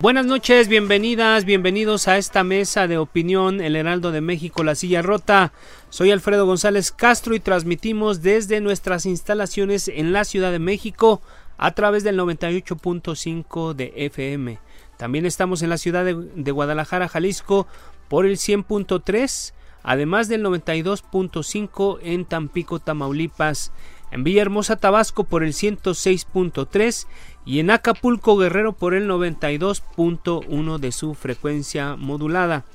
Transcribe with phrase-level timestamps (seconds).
[0.00, 5.02] Buenas noches, bienvenidas, bienvenidos a esta mesa de opinión, El Heraldo de México, La Silla
[5.02, 5.52] Rota.
[5.88, 11.20] Soy Alfredo González Castro y transmitimos desde nuestras instalaciones en la Ciudad de México
[11.56, 14.60] a través del 98.5 de FM.
[14.98, 17.66] También estamos en la ciudad de, Guadalajara, Jalisco,
[18.06, 19.52] por el 100.3,
[19.82, 23.72] además del 92.5 en Tampico, Tamaulipas
[24.10, 27.06] en Villahermosa, Tabasco por el 106.3
[27.48, 32.66] y en Acapulco, Guerrero por el 92.1 de su frecuencia modulada.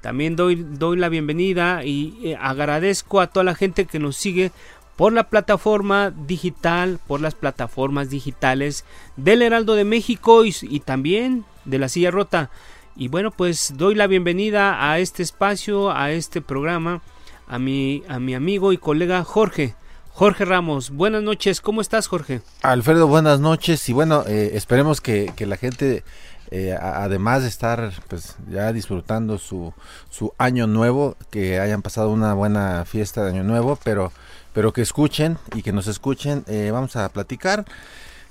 [0.00, 4.50] También doy, doy la bienvenida y eh, agradezco a toda la gente que nos sigue
[4.96, 8.84] por la plataforma digital, por las plataformas digitales
[9.16, 12.50] del Heraldo de México y, y también de la Silla Rota.
[12.96, 17.00] Y bueno, pues doy la bienvenida a este espacio, a este programa,
[17.46, 19.76] a mi, a mi amigo y colega Jorge.
[20.16, 22.40] Jorge Ramos, buenas noches, ¿cómo estás Jorge?
[22.62, 26.04] Alfredo, buenas noches y bueno, eh, esperemos que, que, la gente,
[26.50, 29.74] eh, además de estar pues ya disfrutando su,
[30.08, 34.10] su año nuevo, que hayan pasado una buena fiesta de año nuevo, pero,
[34.54, 37.66] pero que escuchen y que nos escuchen, eh, vamos a platicar.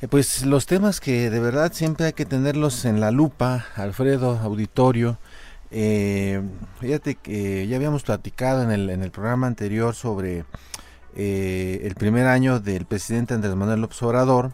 [0.02, 4.40] Eh, pues los temas que de verdad siempre hay que tenerlos en la lupa, Alfredo,
[4.40, 5.20] auditorio.
[5.70, 6.42] Eh,
[6.80, 10.46] fíjate que ya habíamos platicado en el, en el programa anterior sobre
[11.16, 14.52] eh, el primer año del presidente Andrés Manuel López Obrador,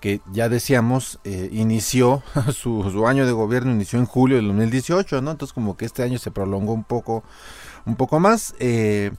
[0.00, 2.22] que ya decíamos, eh, inició
[2.52, 5.30] su, año de gobierno, inició en julio del 2018, ¿no?
[5.30, 7.24] Entonces como que este año se prolongó un poco,
[7.86, 8.54] un poco más.
[8.58, 9.12] Eh,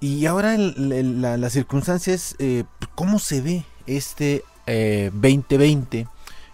[0.00, 2.36] y ahora el, el, la, circunstancia es
[2.94, 6.06] cómo se ve este 2020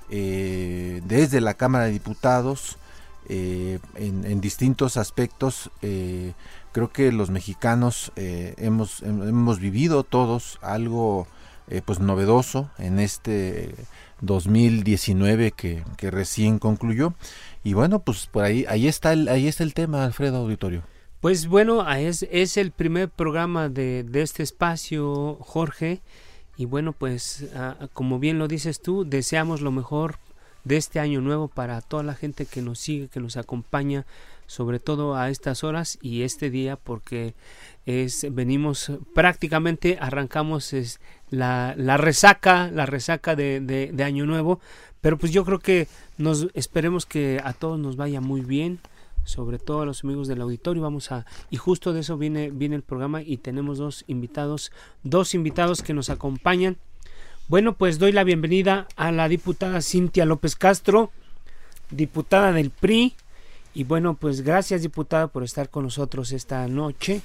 [0.08, 2.78] desde la Cámara de Diputados.
[3.28, 5.70] En, distintos aspectos
[6.76, 11.26] creo que los mexicanos eh, hemos, hemos vivido todos algo
[11.68, 13.74] eh, pues novedoso en este
[14.20, 17.14] 2019 que, que, recién concluyó.
[17.64, 20.82] Y bueno pues por ahí ahí está el ahí está el tema Alfredo Auditorio.
[21.22, 26.02] Pues bueno es, es el primer programa de, de este espacio Jorge.
[26.58, 30.18] Y bueno pues uh, como bien lo dices tú deseamos lo mejor
[30.64, 34.04] de este año nuevo para toda la gente que nos sigue que nos acompaña
[34.46, 37.34] sobre todo a estas horas y este día porque
[37.84, 44.60] es venimos prácticamente arrancamos es, la, la, resaca la resaca de, de, año nuevo
[45.00, 48.80] pero pues yo creo que nos esperemos que a todos nos vaya muy bien
[49.24, 52.76] sobre todo a los amigos del auditorio vamos a y justo de eso viene viene
[52.76, 54.70] el programa y tenemos dos invitados
[55.02, 56.76] dos invitados que nos acompañan.
[57.48, 61.10] Bueno pues doy la bienvenida a la diputada Cintia López Castro
[61.90, 63.14] diputada del PRI
[63.76, 67.20] y bueno, pues gracias diputada por estar con nosotros esta noche.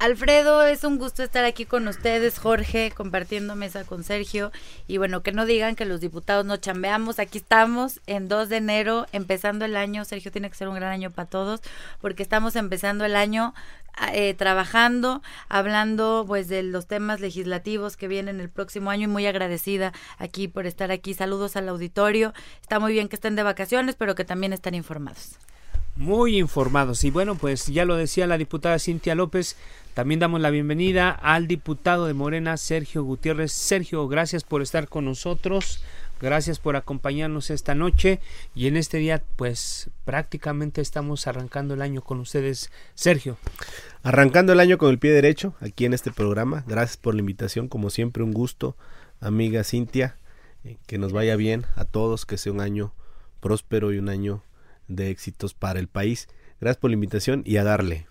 [0.00, 4.50] Alfredo, es un gusto estar aquí con ustedes, Jorge, compartiendo mesa con Sergio.
[4.86, 7.18] Y bueno, que no digan que los diputados no chambeamos.
[7.18, 10.06] Aquí estamos en 2 de enero, empezando el año.
[10.06, 11.60] Sergio tiene que ser un gran año para todos,
[12.00, 13.52] porque estamos empezando el año
[14.14, 19.26] eh, trabajando, hablando pues de los temas legislativos que vienen el próximo año y muy
[19.26, 21.12] agradecida aquí por estar aquí.
[21.12, 22.32] Saludos al auditorio.
[22.62, 25.36] Está muy bien que estén de vacaciones, pero que también están informados.
[26.00, 27.04] Muy informados.
[27.04, 29.56] Y bueno, pues ya lo decía la diputada Cintia López,
[29.92, 33.52] también damos la bienvenida al diputado de Morena, Sergio Gutiérrez.
[33.52, 35.84] Sergio, gracias por estar con nosotros.
[36.18, 38.18] Gracias por acompañarnos esta noche
[38.54, 42.70] y en este día pues prácticamente estamos arrancando el año con ustedes.
[42.94, 43.36] Sergio.
[44.02, 46.64] Arrancando el año con el pie derecho aquí en este programa.
[46.66, 48.74] Gracias por la invitación, como siempre un gusto,
[49.20, 50.16] amiga Cintia.
[50.64, 52.94] Eh, que nos vaya bien a todos, que sea un año
[53.40, 54.42] próspero y un año
[54.90, 56.28] de éxitos para el país.
[56.60, 58.06] Gracias por la invitación y a darle.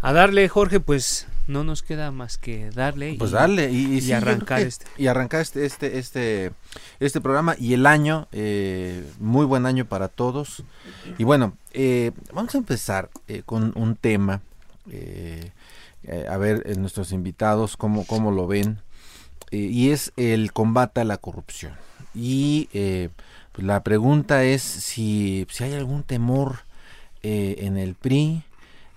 [0.00, 3.16] A darle, Jorge, pues no nos queda más que darle.
[3.18, 4.86] Pues darle y, arrancar este.
[4.96, 6.52] Y arrancar este, este, este,
[7.00, 10.62] este programa y el año, eh, muy buen año para todos.
[11.18, 14.40] Y bueno, eh, vamos a empezar eh, con un tema.
[16.28, 18.78] a ver, nuestros invitados, cómo, cómo lo ven.
[19.50, 21.72] y es el combate a la corrupción.
[22.14, 22.68] Y
[23.58, 26.60] la pregunta es si, si hay algún temor
[27.22, 28.42] en el PRI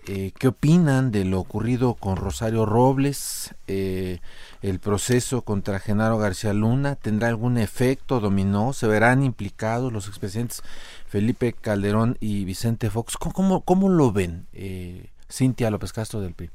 [0.08, 3.54] eh, ¿Qué opinan de lo ocurrido con Rosario Robles?
[3.68, 4.20] Eh,
[4.64, 8.74] ¿El proceso contra Genaro García Luna tendrá algún efecto dominó?
[8.74, 10.64] ¿Se verán implicados los expresidentes
[11.08, 13.16] Felipe Calderón y Vicente Fox?
[13.16, 16.50] ¿Cómo, cómo, lo ven, eh, Cintia López Castro del PRI?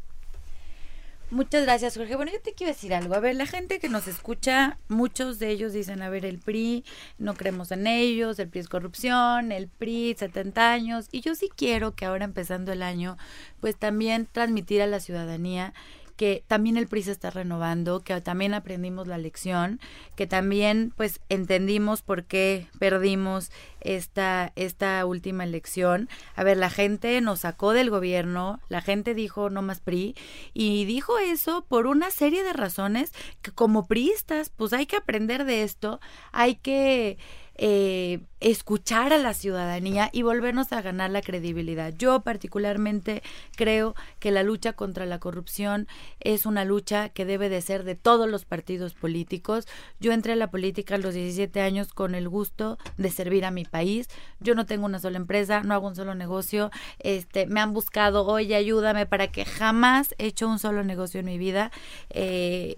[1.30, 2.14] Muchas gracias, Jorge.
[2.14, 3.16] Bueno, yo te quiero decir algo.
[3.16, 6.84] A ver, la gente que nos escucha, muchos de ellos dicen, a ver, el PRI,
[7.18, 11.08] no creemos en ellos, el PRI es corrupción, el PRI, 70 años.
[11.10, 13.18] Y yo sí quiero que ahora empezando el año,
[13.60, 15.74] pues también transmitir a la ciudadanía
[16.16, 19.80] que también el PRI se está renovando, que también aprendimos la lección,
[20.16, 26.08] que también pues entendimos por qué perdimos esta, esta última elección.
[26.34, 30.16] A ver, la gente nos sacó del gobierno, la gente dijo no más PRI
[30.54, 33.12] y dijo eso por una serie de razones
[33.42, 36.00] que como priistas pues hay que aprender de esto,
[36.32, 37.18] hay que
[37.58, 41.94] eh, escuchar a la ciudadanía y volvernos a ganar la credibilidad.
[41.96, 43.22] Yo particularmente
[43.56, 45.88] creo que la lucha contra la corrupción
[46.20, 49.66] es una lucha que debe de ser de todos los partidos políticos.
[50.00, 53.50] Yo entré a la política a los 17 años con el gusto de servir a
[53.50, 54.08] mi país.
[54.38, 56.70] Yo no tengo una sola empresa, no hago un solo negocio.
[56.98, 61.26] Este, me han buscado, oye, ayúdame para que jamás he hecho un solo negocio en
[61.26, 61.70] mi vida.
[62.10, 62.76] Eh,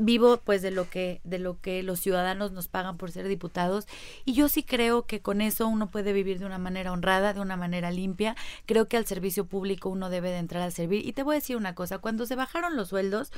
[0.00, 3.86] vivo pues de lo que de lo que los ciudadanos nos pagan por ser diputados
[4.24, 7.40] y yo sí creo que con eso uno puede vivir de una manera honrada, de
[7.40, 8.36] una manera limpia.
[8.66, 11.06] Creo que al servicio público uno debe de entrar a servir.
[11.06, 13.32] Y te voy a decir una cosa, cuando se bajaron los sueldos,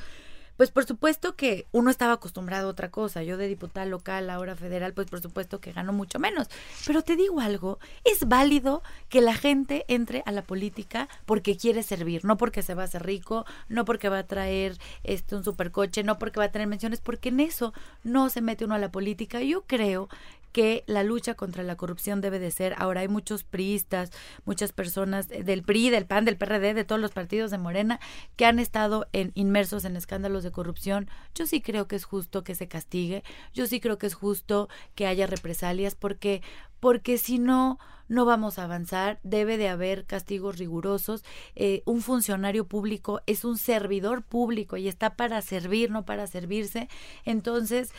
[0.57, 3.23] pues por supuesto que uno estaba acostumbrado a otra cosa.
[3.23, 6.47] Yo de diputada local, ahora federal, pues por supuesto que gano mucho menos.
[6.85, 11.83] Pero te digo algo, es válido que la gente entre a la política porque quiere
[11.83, 15.43] servir, no porque se va a hacer rico, no porque va a traer este un
[15.43, 17.73] supercoche, no porque va a tener menciones, porque en eso
[18.03, 19.41] no se mete uno a la política.
[19.41, 20.07] Yo creo
[20.55, 22.75] que la lucha contra la corrupción debe de ser.
[22.77, 24.11] Ahora hay muchos priistas,
[24.45, 27.99] muchas personas del PRI, del PAN, del PRD, de todos los partidos de Morena
[28.37, 31.09] que han estado en, inmersos en escándalos de corrupción.
[31.33, 33.25] Yo sí creo que es justo que se castigue.
[33.53, 36.41] Yo sí creo que es justo que haya represalias porque
[36.79, 41.25] porque si no no vamos a avanzar, debe de haber castigos rigurosos.
[41.55, 46.87] Eh, un funcionario público es un servidor público y está para servir, no para servirse.
[47.25, 47.91] Entonces,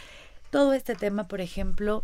[0.51, 2.03] todo este tema, por ejemplo,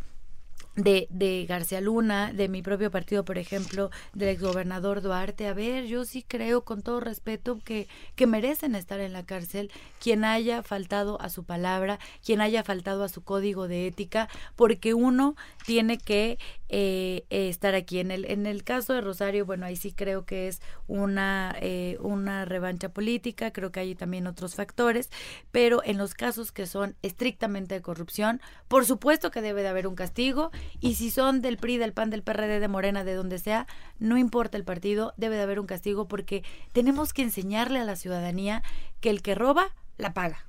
[0.77, 5.47] de, de García Luna, de mi propio partido, por ejemplo, del exgobernador Duarte.
[5.47, 9.71] A ver, yo sí creo con todo respeto que, que merecen estar en la cárcel
[10.01, 14.95] quien haya faltado a su palabra, quien haya faltado a su código de ética, porque
[14.95, 15.37] uno
[15.67, 16.39] tiene que
[16.75, 17.99] eh, estar aquí.
[17.99, 21.99] En el, en el caso de Rosario, bueno, ahí sí creo que es una, eh,
[22.01, 25.11] una revancha política, creo que hay también otros factores,
[25.51, 29.87] pero en los casos que son estrictamente de corrupción, por supuesto que debe de haber
[29.87, 33.39] un castigo y si son del PRI, del PAN, del PRD, de Morena, de donde
[33.39, 33.67] sea,
[33.99, 36.43] no importa el partido, debe de haber un castigo porque
[36.73, 38.63] tenemos que enseñarle a la ciudadanía
[39.01, 40.47] que el que roba, la paga.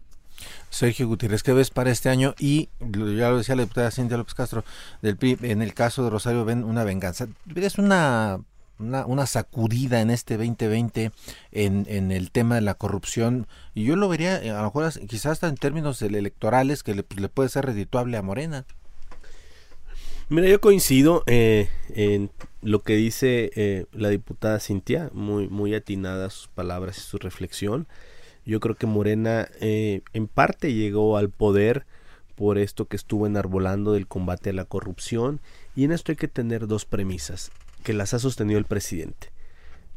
[0.69, 2.33] Sergio Gutiérrez, ¿qué ves para este año?
[2.39, 4.63] Y ya lo decía la diputada Cintia López Castro
[5.01, 7.27] del PRI, en el caso de Rosario ven una venganza.
[7.55, 8.39] ¿Es una,
[8.79, 11.11] una, sacudida en este 2020
[11.51, 13.47] en, en el tema de la corrupción?
[13.75, 17.29] Y yo lo vería, a lo mejor quizás hasta en términos electorales, que le, le
[17.29, 18.65] puede ser redituable a Morena.
[20.29, 26.29] Mira, yo coincido eh, en lo que dice eh, la diputada Cintia, muy, muy atinada
[26.29, 27.87] sus palabras y su reflexión.
[28.45, 31.85] Yo creo que Morena eh, en parte llegó al poder
[32.35, 35.39] por esto que estuvo enarbolando del combate a la corrupción
[35.75, 37.51] y en esto hay que tener dos premisas
[37.83, 39.31] que las ha sostenido el presidente.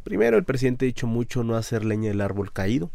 [0.05, 2.91] Primero, el presidente ha dicho mucho no hacer leña del árbol caído,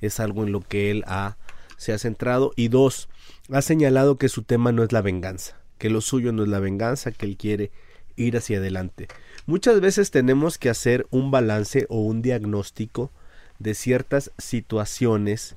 [0.00, 1.36] es algo en lo que él ha,
[1.76, 3.08] se ha centrado y dos,
[3.52, 6.60] ha señalado que su tema no es la venganza que lo suyo no es la
[6.60, 7.70] venganza, que él quiere
[8.16, 9.08] ir hacia adelante.
[9.46, 13.10] Muchas veces tenemos que hacer un balance o un diagnóstico
[13.58, 15.56] de ciertas situaciones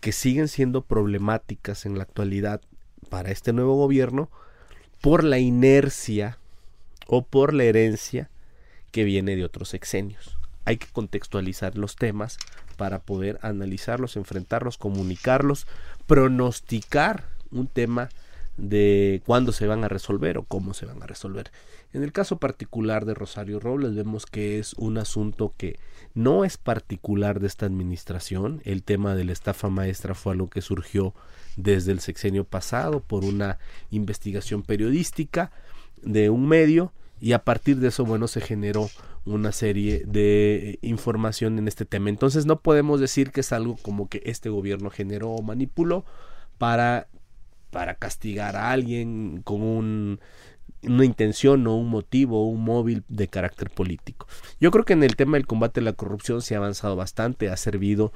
[0.00, 2.60] que siguen siendo problemáticas en la actualidad
[3.08, 4.30] para este nuevo gobierno
[5.00, 6.38] por la inercia
[7.06, 8.30] o por la herencia
[8.90, 10.36] que viene de otros exenios.
[10.64, 12.36] Hay que contextualizar los temas
[12.76, 15.66] para poder analizarlos, enfrentarlos, comunicarlos,
[16.06, 18.10] pronosticar un tema
[18.58, 21.50] de cuándo se van a resolver o cómo se van a resolver.
[21.94, 25.78] En el caso particular de Rosario Robles vemos que es un asunto que
[26.14, 28.60] no es particular de esta administración.
[28.64, 31.14] El tema de la estafa maestra fue algo que surgió
[31.56, 33.58] desde el sexenio pasado por una
[33.90, 35.50] investigación periodística
[36.02, 38.88] de un medio y a partir de eso, bueno, se generó
[39.24, 42.08] una serie de información en este tema.
[42.08, 46.04] Entonces no podemos decir que es algo como que este gobierno generó o manipuló
[46.58, 47.08] para,
[47.70, 50.20] para castigar a alguien con un,
[50.82, 54.26] una intención o un motivo o un móvil de carácter político.
[54.60, 57.48] Yo creo que en el tema del combate a la corrupción se ha avanzado bastante,
[57.48, 58.12] ha servido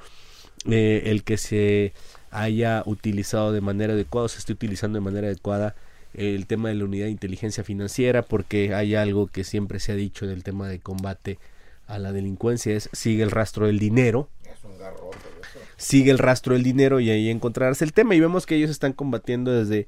[0.69, 1.93] eh, el que se
[2.31, 5.75] haya utilizado de manera adecuada, se esté utilizando de manera adecuada
[6.13, 9.95] el tema de la unidad de inteligencia financiera, porque hay algo que siempre se ha
[9.95, 11.39] dicho del tema de combate
[11.87, 14.29] a la delincuencia, es sigue el rastro del dinero.
[15.83, 18.15] Sigue el rastro del dinero y ahí encontrarás el tema.
[18.15, 19.85] Y vemos que ellos están combatiendo desde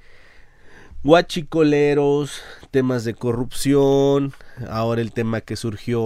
[1.06, 4.34] guachicoleros, temas de corrupción,
[4.68, 6.04] ahora el tema que surgió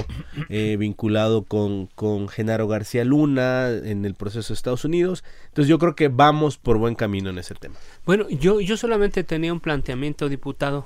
[0.50, 5.24] eh, vinculado con, con Genaro García Luna en el proceso de Estados Unidos.
[5.48, 7.76] Entonces yo creo que vamos por buen camino en ese tema.
[8.06, 10.86] Bueno, yo, yo solamente tenía un planteamiento, diputado.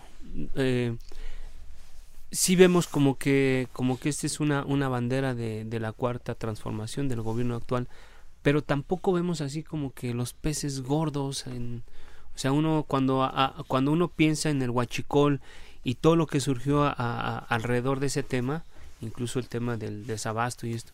[0.55, 0.95] Eh,
[2.31, 6.35] sí vemos como que, como que esta es una, una bandera de, de la cuarta
[6.35, 7.89] transformación del gobierno actual,
[8.43, 11.83] pero tampoco vemos así como que los peces gordos en
[12.35, 13.31] o sea, uno cuando,
[13.67, 15.39] cuando uno piensa en el huachicol
[15.83, 18.63] y todo lo que surgió alrededor de ese tema,
[19.01, 20.93] incluso el tema del desabasto y esto,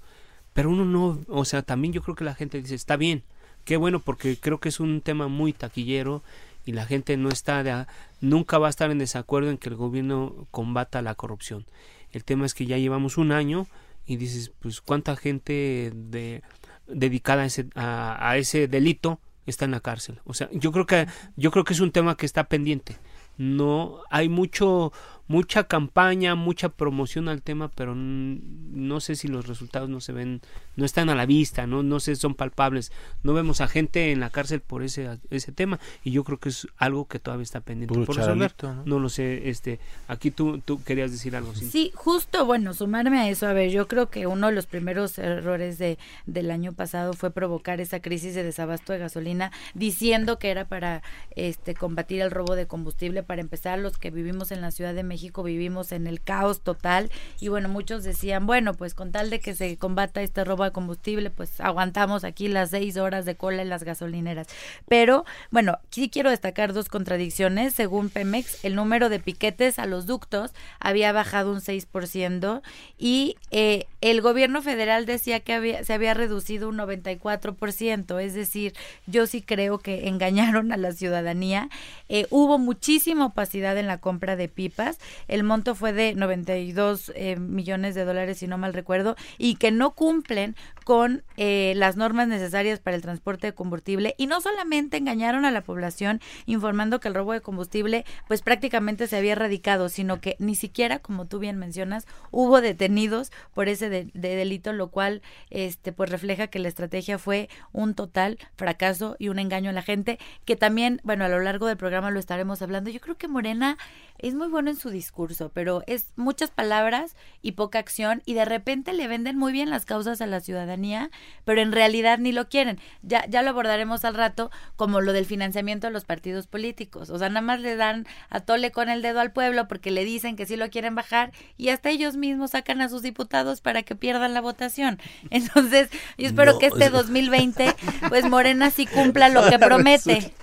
[0.54, 3.24] pero uno no, o sea, también yo creo que la gente dice, está bien,
[3.64, 6.24] qué bueno, porque creo que es un tema muy taquillero
[6.66, 7.86] y la gente no está, de,
[8.20, 11.66] nunca va a estar en desacuerdo en que el gobierno combata la corrupción.
[12.12, 13.68] El tema es que ya llevamos un año
[14.06, 16.42] y dices, pues cuánta gente de,
[16.90, 19.20] dedicada a ese, a ese delito
[19.50, 20.20] está en la cárcel.
[20.26, 22.98] O sea, yo creo que yo creo que es un tema que está pendiente.
[23.38, 24.92] No hay mucho
[25.30, 30.42] mucha campaña, mucha promoción al tema, pero no sé si los resultados no se ven,
[30.76, 32.92] no están a la vista, no, no sé, son palpables.
[33.22, 36.50] No vemos a gente en la cárcel por ese, ese tema y yo creo que
[36.50, 38.56] es algo que todavía está pendiente por resolver.
[38.86, 38.98] ¿no?
[39.00, 41.54] lo sé, este, aquí tú, tú querías decir algo.
[41.54, 45.20] Sí, justo, bueno, sumarme a eso, a ver, yo creo que uno de los primeros
[45.20, 50.50] errores de, del año pasado fue provocar esa crisis de desabasto de gasolina diciendo que
[50.50, 51.04] era para
[51.36, 55.04] este combatir el robo de combustible, para empezar los que vivimos en la Ciudad de
[55.04, 57.12] México México vivimos en el caos total
[57.42, 60.72] y bueno, muchos decían, bueno, pues con tal de que se combata este robo de
[60.72, 64.48] combustible, pues aguantamos aquí las seis horas de cola en las gasolineras.
[64.88, 67.74] Pero bueno, sí quiero destacar dos contradicciones.
[67.74, 72.62] Según Pemex, el número de piquetes a los ductos había bajado un 6%
[72.98, 78.22] y eh, el gobierno federal decía que había, se había reducido un 94%.
[78.22, 78.74] Es decir,
[79.08, 81.70] yo sí creo que engañaron a la ciudadanía.
[82.08, 87.36] Eh, hubo muchísima opacidad en la compra de pipas el monto fue de 92 eh,
[87.38, 92.28] millones de dólares, si no mal recuerdo, y que no cumplen con eh, las normas
[92.28, 94.16] necesarias para el transporte de combustible.
[94.18, 99.08] Y no solamente engañaron a la población informando que el robo de combustible pues prácticamente
[99.08, 103.89] se había erradicado, sino que ni siquiera, como tú bien mencionas, hubo detenidos por ese
[103.90, 109.30] de, delito, lo cual este pues refleja que la estrategia fue un total fracaso y
[109.30, 112.62] un engaño a la gente, que también, bueno, a lo largo del programa lo estaremos
[112.62, 112.90] hablando.
[112.90, 113.78] Yo creo que Morena
[114.18, 118.46] es muy bueno en su discurso, pero es muchas palabras y poca acción y de
[118.46, 121.10] repente le venden muy bien las causas a la ciudadanía,
[121.46, 122.80] pero en realidad ni lo quieren.
[123.02, 127.10] Ya, ya lo abordaremos al rato como lo del financiamiento de los partidos políticos.
[127.10, 130.06] O sea, nada más le dan a tole con el dedo al pueblo porque le
[130.06, 133.79] dicen que sí lo quieren bajar y hasta ellos mismos sacan a sus diputados para
[133.84, 135.00] que pierdan la votación.
[135.30, 137.76] Entonces, yo espero que este 2020,
[138.10, 140.34] pues Morena sí cumpla lo que promete.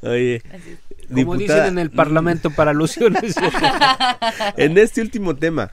[0.00, 0.42] Oye,
[1.12, 3.34] como dicen en el Parlamento para alusiones.
[4.56, 5.70] en este último tema,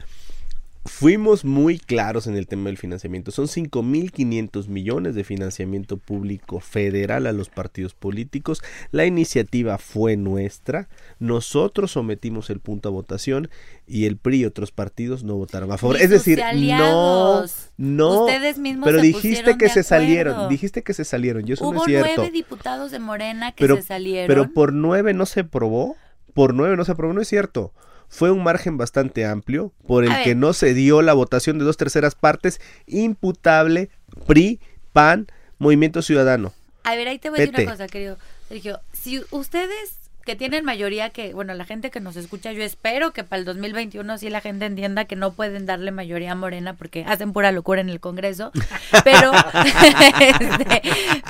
[0.88, 3.32] Fuimos muy claros en el tema del financiamiento.
[3.32, 8.62] Son 5.500 millones de financiamiento público federal a los partidos políticos.
[8.92, 10.88] La iniciativa fue nuestra.
[11.18, 13.50] Nosotros sometimos el punto a votación
[13.88, 15.98] y el PRI y otros partidos no votaron a favor.
[15.98, 17.44] Es decir, no,
[17.78, 18.26] no.
[18.26, 20.50] Ustedes mismos pero dijiste que se salieron.
[20.50, 21.46] Dijiste que se salieron.
[21.46, 22.12] Yo eso no es cierto.
[22.18, 24.28] nueve diputados de Morena que se salieron.
[24.28, 25.96] Pero por nueve no se aprobó.
[26.36, 27.12] Por nueve no se aprobó.
[27.12, 27.74] No es cierto
[28.10, 31.78] fue un margen bastante amplio por el que no se dio la votación de dos
[31.78, 33.90] terceras partes imputable
[34.28, 34.60] PRI,
[34.94, 36.54] PAN, Movimiento Ciudadano.
[36.84, 38.80] A ver, ahí te voy a decir una cosa, querido Sergio.
[38.94, 43.24] Si ustedes que tienen mayoría que, bueno, la gente que nos escucha, yo espero que
[43.24, 47.06] para el 2021 sí la gente entienda que no pueden darle mayoría a Morena porque
[47.08, 48.52] hacen pura locura en el Congreso.
[49.04, 49.32] Pero,
[50.20, 50.82] este,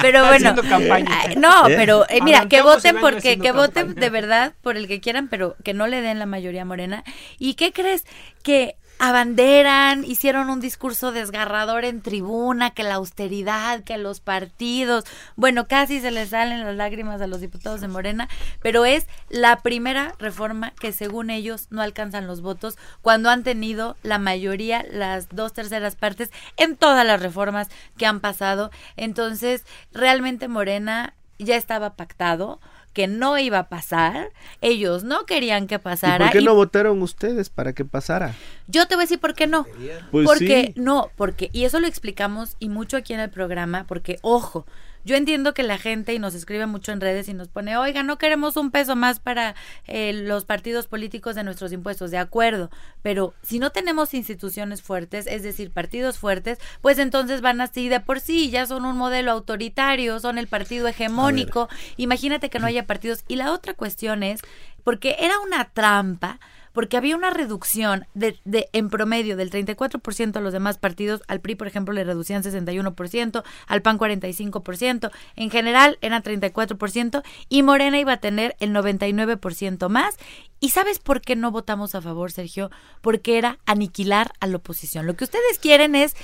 [0.01, 0.55] pero bueno,
[1.37, 1.75] no, ¿Eh?
[1.75, 5.55] pero eh, mira, que voten porque, que voten de verdad por el que quieran, pero
[5.63, 7.03] que no le den la mayoría a Morena.
[7.37, 8.05] ¿Y qué crees?
[8.43, 15.03] Que abanderan, hicieron un discurso desgarrador en tribuna, que la austeridad, que los partidos,
[15.35, 18.29] bueno, casi se les salen las lágrimas a los diputados de Morena,
[18.61, 23.97] pero es la primera reforma que según ellos no alcanzan los votos cuando han tenido
[24.03, 28.71] la mayoría, las dos terceras partes en todas las reformas que han pasado.
[28.95, 32.59] Entonces, realmente Morena ya estaba pactado
[32.95, 36.25] que no iba a pasar, ellos no querían que pasara.
[36.25, 38.33] ¿Y ¿Por qué no votaron ustedes para que pasara?
[38.67, 39.67] Yo te voy a decir por qué no.
[40.11, 44.17] Pues porque no, porque, y eso lo explicamos y mucho aquí en el programa, porque,
[44.21, 44.65] ojo,
[45.05, 48.03] yo entiendo que la gente y nos escribe mucho en redes y nos pone, oiga,
[48.03, 52.71] no queremos un peso más para eh, los partidos políticos de nuestros impuestos, de acuerdo,
[53.01, 57.99] pero si no tenemos instituciones fuertes, es decir, partidos fuertes, pues entonces van así de
[57.99, 62.87] por sí, ya son un modelo autoritario, son el partido hegemónico, imagínate que no haya
[62.87, 63.23] partidos.
[63.27, 64.41] Y la otra cuestión es,
[64.83, 66.39] porque era una trampa,
[66.75, 71.21] porque había una reducción de, de en promedio del 34% a los demás partidos.
[71.27, 77.63] Al PRI, por ejemplo, le reducían 61%, al PAN 45%, en general eran 34% y
[77.63, 80.17] Morena iba a tener el 99% más.
[80.59, 82.69] ¿Y sabes por qué no votamos a favor, Sergio?
[83.01, 85.05] Porque era aniquilar a la oposición.
[85.05, 86.15] Lo que ustedes quieren es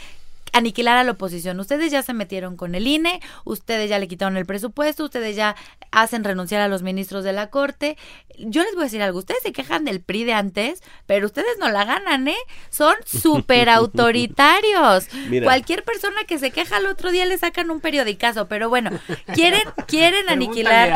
[0.53, 1.59] aniquilar a la oposición.
[1.59, 5.55] Ustedes ya se metieron con el INE, ustedes ya le quitaron el presupuesto, ustedes ya
[5.91, 7.97] hacen renunciar a los ministros de la Corte.
[8.37, 11.57] Yo les voy a decir algo, ustedes se quejan del PRI de antes, pero ustedes
[11.59, 12.37] no la ganan, ¿eh?
[12.69, 15.07] Son súper autoritarios.
[15.43, 18.91] Cualquier persona que se queja el otro día le sacan un periodicazo, pero bueno,
[19.33, 20.89] quieren quieren aniquilar.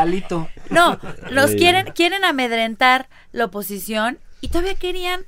[0.70, 0.98] No,
[1.30, 5.24] los quieren quieren amedrentar la oposición y todavía querían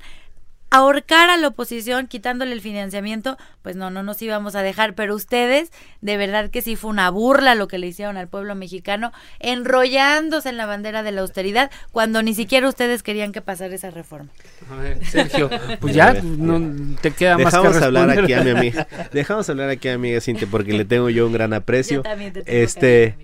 [0.69, 5.15] ahorcar a la oposición quitándole el financiamiento, pues no, no nos íbamos a dejar, pero
[5.15, 5.71] ustedes,
[6.01, 10.49] de verdad que sí fue una burla lo que le hicieron al pueblo mexicano, enrollándose
[10.49, 14.29] en la bandera de la austeridad, cuando ni siquiera ustedes querían que pasara esa reforma.
[14.71, 15.49] A ver, Sergio,
[15.79, 18.87] pues ya no te queda más que hablar aquí a mi amiga.
[19.11, 22.03] Dejamos hablar aquí a mi amiga Cintia porque le tengo yo un gran aprecio.
[22.45, 23.15] este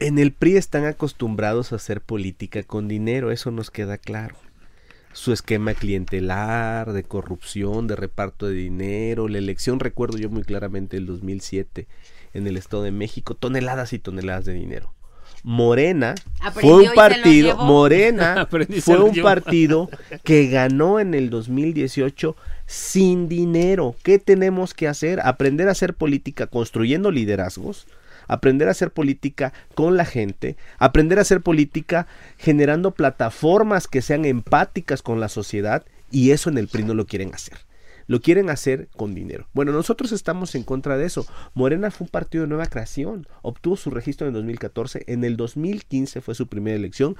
[0.00, 4.36] en el PRI están acostumbrados a hacer política con dinero, eso nos queda claro
[5.18, 10.96] su esquema clientelar, de corrupción, de reparto de dinero, la elección, recuerdo yo muy claramente
[10.96, 11.88] el 2007
[12.34, 14.94] en el Estado de México, toneladas y toneladas de dinero.
[15.42, 16.14] Morena
[16.52, 18.46] fue un partido, Morena
[18.80, 19.90] fue un partido
[20.22, 23.96] que ganó en el 2018 sin dinero.
[24.04, 25.18] ¿Qué tenemos que hacer?
[25.24, 27.88] Aprender a hacer política construyendo liderazgos,
[28.28, 34.24] aprender a hacer política con la gente, aprender a hacer política generando plataformas que sean
[34.24, 37.67] empáticas con la sociedad y eso en el PRI no lo quieren hacer
[38.08, 39.46] lo quieren hacer con dinero.
[39.52, 41.26] Bueno, nosotros estamos en contra de eso.
[41.54, 46.20] Morena fue un partido de nueva creación, obtuvo su registro en 2014, en el 2015
[46.20, 47.16] fue su primera elección,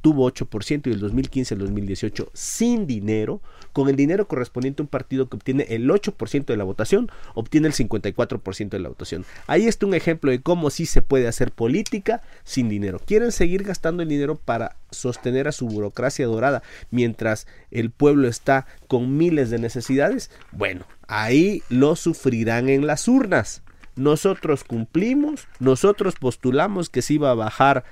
[0.00, 3.40] tuvo 8% y el 2015 el 2018 sin dinero,
[3.72, 7.68] con el dinero correspondiente a un partido que obtiene el 8% de la votación, obtiene
[7.68, 9.24] el 54% de la votación.
[9.46, 13.00] Ahí está un ejemplo de cómo sí se puede hacer política sin dinero.
[13.04, 18.66] Quieren seguir gastando el dinero para sostener a su burocracia dorada mientras el pueblo está
[18.90, 20.32] con miles de necesidades.
[20.50, 23.62] Bueno, ahí lo sufrirán en las urnas.
[23.94, 27.84] Nosotros cumplimos, nosotros postulamos que se iba a bajar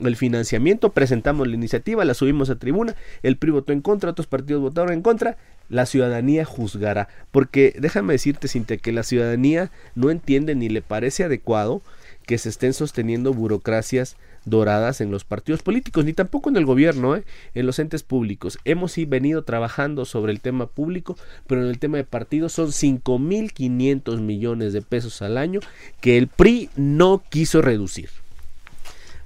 [0.00, 4.26] el financiamiento, presentamos la iniciativa, la subimos a tribuna, el PRI votó en contra, otros
[4.26, 5.36] partidos votaron en contra,
[5.68, 7.06] la ciudadanía juzgará.
[7.30, 11.82] Porque déjame decirte, Cintia, que la ciudadanía no entiende ni le parece adecuado
[12.26, 17.16] que se estén sosteniendo burocracias doradas en los partidos políticos, ni tampoco en el gobierno,
[17.16, 17.24] ¿eh?
[17.54, 18.58] en los entes públicos.
[18.64, 24.20] Hemos venido trabajando sobre el tema público, pero en el tema de partidos son 5.500
[24.20, 25.60] millones de pesos al año
[26.00, 28.21] que el PRI no quiso reducir.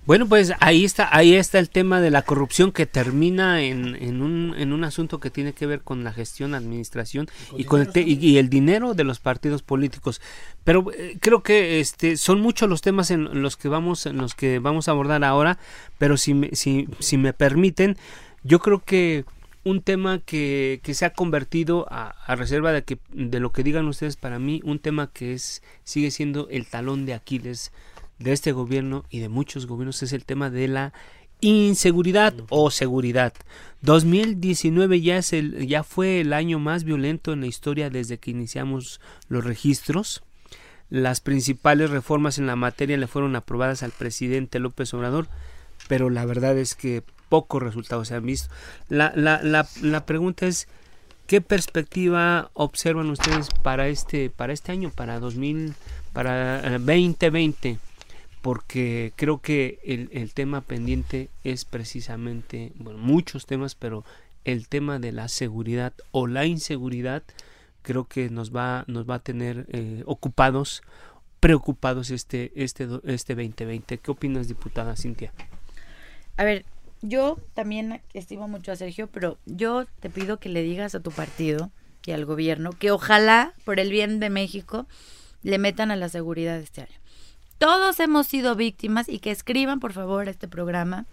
[0.07, 4.23] Bueno, pues ahí está, ahí está el tema de la corrupción que termina en, en,
[4.23, 7.91] un, en un asunto que tiene que ver con la gestión, administración y con el,
[7.97, 10.21] y, el dinero de los partidos políticos.
[10.63, 14.37] Pero eh, creo que este son muchos los temas en los que vamos en los
[14.37, 15.59] que vamos a abordar ahora,
[15.99, 17.97] pero si me, si, si me permiten,
[18.45, 19.25] yo creo que
[19.65, 23.65] un tema que, que se ha convertido a, a, reserva de que de lo que
[23.65, 27.73] digan ustedes para mí un tema que es sigue siendo el talón de Aquiles
[28.19, 30.93] de este gobierno y de muchos gobiernos es el tema de la
[31.41, 33.33] inseguridad o seguridad.
[33.83, 38.31] 2019 ya es el ya fue el año más violento en la historia desde que
[38.31, 40.23] iniciamos los registros.
[40.89, 45.29] Las principales reformas en la materia le fueron aprobadas al presidente López Obrador,
[45.89, 48.49] pero la verdad es que pocos resultados se han visto.
[48.89, 50.69] La, la, la, la pregunta es,
[51.27, 55.75] ¿qué perspectiva observan ustedes para este, para este año, para 2000,
[56.13, 57.79] para 2020?
[58.47, 64.05] Porque creo que el, el tema pendiente es precisamente, bueno, muchos temas, pero
[64.45, 67.25] el tema de la seguridad o la inseguridad
[67.83, 70.85] creo que nos va, nos va a tener eh, ocupados,
[71.41, 73.99] preocupados este, este, este 2020.
[73.99, 75.33] ¿Qué opinas, diputada Cintia?
[76.37, 76.65] A ver,
[77.03, 81.11] yo también estimo mucho a Sergio, pero yo te pido que le digas a tu
[81.11, 81.73] partido
[82.05, 84.87] y al gobierno que ojalá, por el bien de México,
[85.43, 87.06] le metan a la seguridad este año.
[87.59, 91.07] Todos hemos sido víctimas y que escriban, por favor, a este programa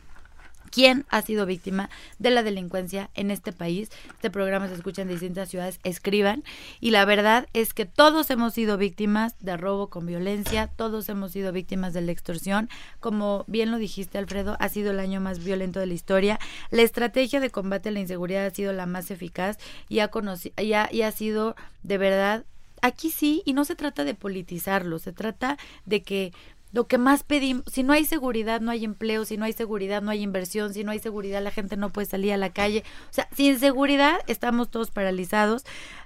[0.73, 3.91] quién ha sido víctima de la delincuencia en este país.
[4.10, 6.43] Este programa se escucha en distintas ciudades, escriban.
[6.79, 11.32] Y la verdad es que todos hemos sido víctimas de robo con violencia, todos hemos
[11.32, 12.69] sido víctimas de la extorsión.
[12.99, 16.39] Como bien lo dijiste, Alfredo, ha sido el año más violento de la historia.
[16.71, 20.10] La estrategia de combate a la inseguridad ha sido la más eficaz y ha,
[20.58, 22.45] y ha, y ha sido de verdad
[22.84, 26.34] aquí sí, y no se trata de politizarlo, se trata de que
[26.74, 30.02] lo que más pedimos, si no hay seguridad, no hay empleo, si no hay seguridad,
[30.02, 32.84] no hay inversión, si no hay seguridad, la gente no puede salir a la calle.
[33.10, 35.63] O sea, sin seguridad estamos todos paralizados.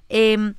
[0.10, 0.54] Eh,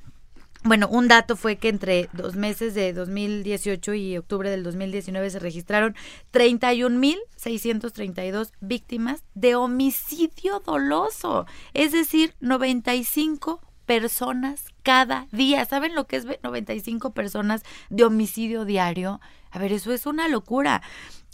[0.63, 5.39] bueno, un dato fue que entre dos meses de 2018 y octubre del 2019 se
[5.39, 5.95] registraron
[6.33, 15.65] 31.632 víctimas de homicidio doloso, es decir, 95 personas cada día.
[15.65, 19.19] ¿Saben lo que es 95 personas de homicidio diario?
[19.49, 20.83] A ver, eso es una locura.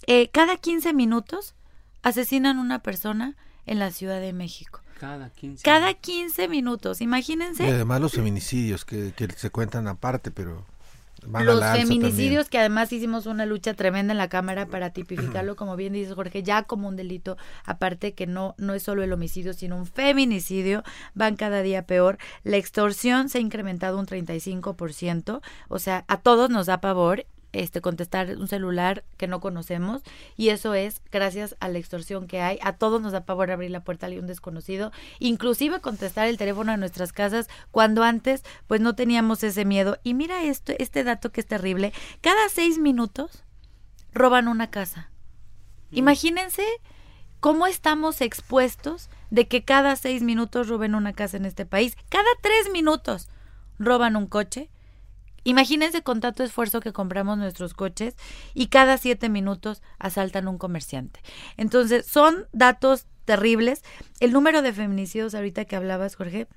[0.08, 1.54] Eh, cada 15 minutos
[2.02, 4.80] asesinan una persona en la Ciudad de México.
[5.02, 7.66] Cada 15 Cada 15 minutos, imagínense.
[7.66, 10.66] Y además los feminicidios que, que se cuentan aparte, pero
[11.26, 15.94] los feminicidios que además hicimos una lucha tremenda en la cámara para tipificarlo como bien
[15.94, 19.78] dice Jorge ya como un delito aparte que no no es solo el homicidio sino
[19.78, 20.84] un feminicidio
[21.14, 22.18] van cada día peor.
[22.44, 27.82] La extorsión se ha incrementado un 35% o sea a todos nos da pavor este,
[27.82, 30.02] contestar un celular que no conocemos
[30.36, 32.60] y eso es gracias a la extorsión que hay.
[32.62, 36.72] A todos nos da pavor abrir la puerta a un desconocido, inclusive contestar el teléfono
[36.72, 39.98] de nuestras casas cuando antes pues no teníamos ese miedo.
[40.04, 43.44] Y mira esto, este dato que es terrible, cada seis minutos
[44.14, 45.10] roban una casa.
[45.92, 45.98] Mm.
[45.98, 46.64] Imagínense
[47.40, 51.96] cómo estamos expuestos de que cada seis minutos roben una casa en este país.
[52.10, 53.30] Cada tres minutos
[53.80, 54.70] roban un coche,
[55.46, 58.16] Imagínense con tanto esfuerzo que compramos nuestros coches
[58.56, 61.22] y cada siete minutos asaltan un comerciante.
[61.56, 63.84] Entonces, son datos terribles.
[64.20, 66.48] El número de feminicidios, ahorita que hablabas, Jorge,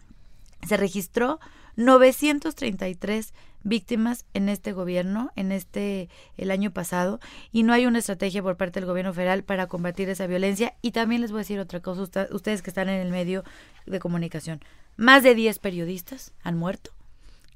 [0.66, 1.38] se registró
[1.76, 7.20] 933 víctimas en este gobierno, en este el año pasado,
[7.52, 10.74] y no hay una estrategia por parte del gobierno federal para combatir esa violencia.
[10.80, 13.44] Y también les voy a decir otra cosa, ustedes que están en el medio
[13.84, 14.64] de comunicación,
[14.96, 16.97] más de 10 periodistas han muerto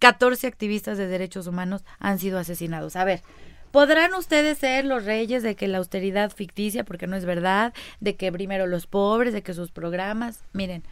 [0.02, 2.96] 14 activistas de derechos humanos han sido asesinados.
[2.96, 3.22] A ver,
[3.70, 8.16] podrán ustedes ser los reyes de que la austeridad ficticia, porque no es verdad, de
[8.16, 10.82] que primero los pobres, de que sus programas, miren,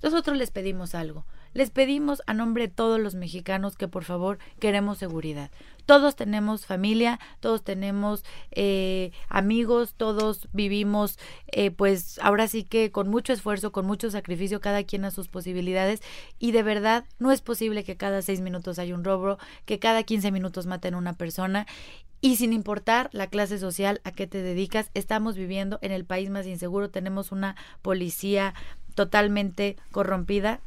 [0.00, 1.26] nosotros les pedimos algo.
[1.54, 5.50] Les pedimos a nombre de todos los mexicanos que por favor queremos seguridad.
[5.90, 13.08] Todos tenemos familia, todos tenemos eh, amigos, todos vivimos, eh, pues ahora sí que con
[13.08, 16.00] mucho esfuerzo, con mucho sacrificio, cada quien a sus posibilidades.
[16.38, 20.04] Y de verdad no es posible que cada seis minutos haya un robo, que cada
[20.04, 21.66] quince minutos maten a una persona.
[22.20, 26.30] Y sin importar la clase social a qué te dedicas, estamos viviendo en el país
[26.30, 28.54] más inseguro, tenemos una policía
[28.94, 30.60] totalmente corrompida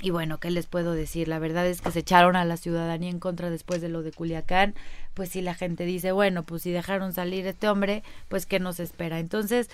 [0.00, 1.26] y bueno, ¿qué les puedo decir?
[1.26, 4.12] La verdad es que se echaron a la ciudadanía en contra después de lo de
[4.12, 4.74] Culiacán.
[5.14, 8.78] Pues si la gente dice, bueno, pues si dejaron salir este hombre, pues ¿qué nos
[8.78, 9.18] espera?
[9.18, 9.68] Entonces,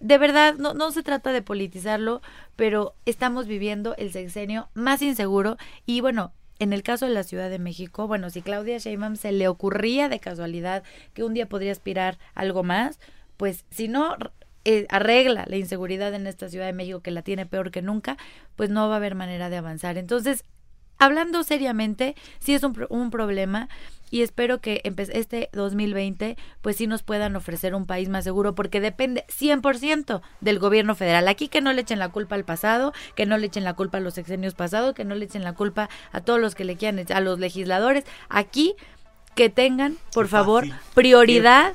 [0.00, 2.22] de verdad, no, no se trata de politizarlo,
[2.56, 7.48] pero estamos viviendo el sexenio más inseguro y bueno, en el caso de la Ciudad
[7.50, 10.82] de México, bueno, si Claudia Sheinbaum se le ocurría de casualidad
[11.14, 12.98] que un día podría aspirar algo más,
[13.36, 14.16] pues si no
[14.70, 18.18] eh, arregla la inseguridad en esta Ciudad de México que la tiene peor que nunca,
[18.54, 19.96] pues no va a haber manera de avanzar.
[19.96, 20.44] Entonces,
[20.98, 23.70] hablando seriamente, sí es un, un problema
[24.10, 28.82] y espero que este 2020 pues sí nos puedan ofrecer un país más seguro porque
[28.82, 31.28] depende 100% del gobierno federal.
[31.28, 33.96] Aquí que no le echen la culpa al pasado, que no le echen la culpa
[33.96, 36.76] a los sexenios pasados, que no le echen la culpa a todos los que le
[36.76, 38.04] quieran, a los legisladores.
[38.28, 38.74] Aquí
[39.38, 41.72] que tengan, por favor, prioridad,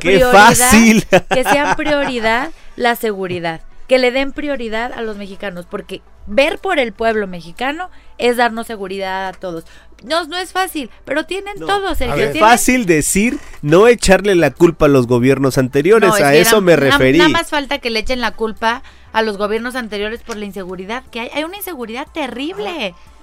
[0.00, 1.06] qué, fácil.
[1.32, 6.80] que sean prioridad la seguridad, que le den prioridad a los mexicanos, porque ver por
[6.80, 9.64] el pueblo mexicano es darnos seguridad a todos.
[10.02, 12.30] No, no es fácil, pero tienen todo, Sergio.
[12.30, 17.18] Es fácil decir no echarle la culpa a los gobiernos anteriores, a eso me referí.
[17.18, 21.04] Nada más falta que le echen la culpa a los gobiernos anteriores por la inseguridad
[21.12, 21.30] que hay.
[21.32, 22.92] Hay una inseguridad terrible.
[22.92, 23.13] Ah,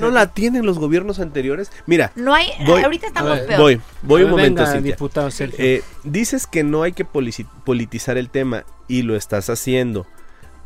[0.00, 1.70] no la tienen los gobiernos anteriores.
[1.86, 2.48] Mira, no hay.
[2.66, 3.60] ahorita estamos peor.
[3.60, 9.02] Voy, voy un momento, diputado eh, dices que no hay que politizar el tema y
[9.02, 10.06] lo estás haciendo.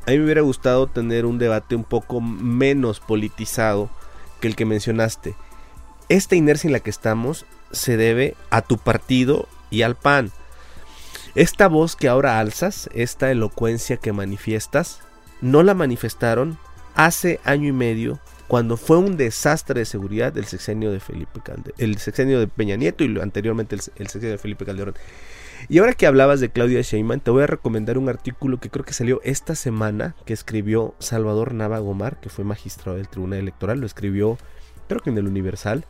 [0.07, 3.89] A mí me hubiera gustado tener un debate un poco menos politizado
[4.41, 5.35] que el que mencionaste.
[6.09, 10.31] Esta inercia en la que estamos se debe a tu partido y al PAN.
[11.35, 15.01] Esta voz que ahora alzas, esta elocuencia que manifiestas,
[15.41, 16.59] no la manifestaron
[16.95, 21.75] hace año y medio cuando fue un desastre de seguridad del sexenio de Felipe Calderón,
[21.79, 24.95] el sexenio de Peña Nieto y anteriormente el, sexenio de Felipe Calderón.
[25.69, 28.85] Y ahora que hablabas de Claudia Sheinbaum, te voy a recomendar un artículo que creo
[28.85, 33.81] que salió esta semana, que escribió Salvador Nava Gomar, que fue magistrado del Tribunal Electoral,
[33.81, 34.37] lo escribió
[34.89, 35.87] creo que en el Universal,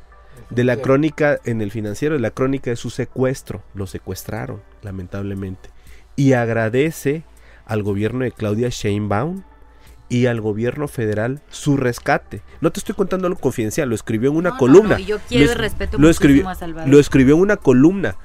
[0.51, 5.71] de la crónica en el financiero, de la crónica de su secuestro, lo secuestraron, lamentablemente.
[6.17, 7.25] Y agradece
[7.67, 9.43] al gobierno de Claudia Sheinbaum
[10.09, 12.43] y al gobierno federal su rescate.
[12.61, 14.99] No te estoy contando algo confidencial, lo escribió en una columna.
[14.99, 16.47] yo quiero lo, respeto lo escribió,
[16.87, 18.17] lo escribió en una columna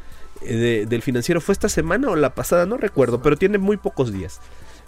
[0.42, 1.42] eh, del financiero.
[1.42, 2.65] ¿Fue esta semana o la pasada?
[2.65, 4.39] No recuerdo, pero tiene muy pocos días.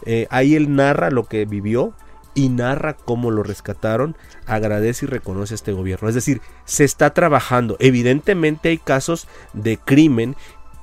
[0.05, 1.93] Eh, ahí él narra lo que vivió
[2.33, 6.09] y narra cómo lo rescataron, agradece y reconoce a este gobierno.
[6.09, 7.75] Es decir, se está trabajando.
[7.79, 10.35] Evidentemente hay casos de crimen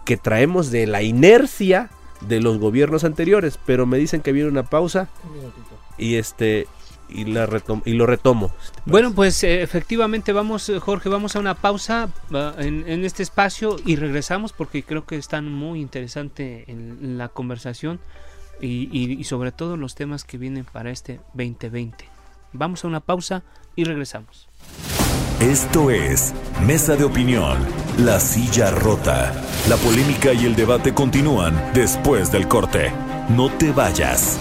[0.04, 1.90] que traemos de la inercia
[2.20, 5.08] de los gobiernos anteriores, pero me dicen que viene una pausa
[5.98, 6.66] y este
[7.08, 7.48] y la
[7.84, 8.52] y lo retomo.
[8.84, 12.10] Bueno, pues eh, efectivamente vamos, eh, Jorge, vamos a una pausa
[12.58, 18.00] en, este espacio y regresamos porque creo que están muy interesante en, la conversación
[18.60, 22.04] y, y, sobre todo los temas que vienen para este 2020.
[22.52, 23.42] Vamos a una pausa
[23.76, 24.48] y regresamos.
[25.40, 26.34] Esto es
[26.66, 27.58] Mesa de Opinión,
[27.98, 29.32] La Silla Rota.
[29.68, 32.90] La polémica y el debate continúan después del corte.
[33.28, 34.40] No te vayas.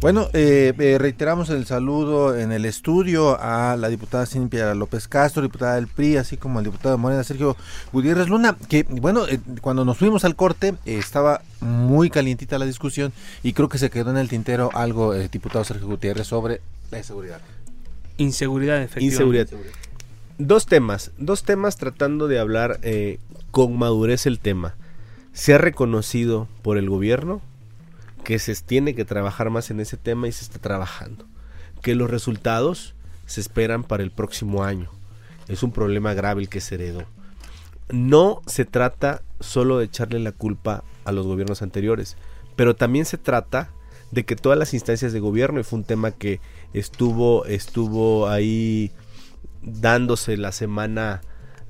[0.00, 5.42] Bueno, eh, eh, reiteramos el saludo en el estudio a la diputada Cintia López Castro,
[5.42, 7.56] diputada del PRI, así como al diputado de Morena Sergio
[7.92, 13.12] Gutiérrez Luna, que bueno, eh, cuando nos fuimos al corte estaba muy calientita la discusión
[13.42, 16.60] y creo que se quedó en el tintero algo, diputado Sergio Gutiérrez, sobre
[16.92, 17.40] la inseguridad.
[18.18, 19.40] Inseguridad, efectivamente.
[19.40, 19.74] Inseguridad.
[20.38, 22.78] Dos temas, dos temas tratando de hablar
[23.50, 24.76] con madurez el tema.
[25.32, 27.42] Se ha reconocido por el gobierno
[28.24, 31.26] que se tiene que trabajar más en ese tema y se está trabajando.
[31.82, 32.94] Que los resultados
[33.26, 34.90] se esperan para el próximo año.
[35.48, 37.04] Es un problema grave el que se heredó.
[37.90, 42.16] No se trata solo de echarle la culpa a los gobiernos anteriores,
[42.56, 43.70] pero también se trata
[44.10, 46.40] de que todas las instancias de gobierno, y fue un tema que
[46.72, 48.92] estuvo, estuvo ahí
[49.62, 51.22] dándose la semana,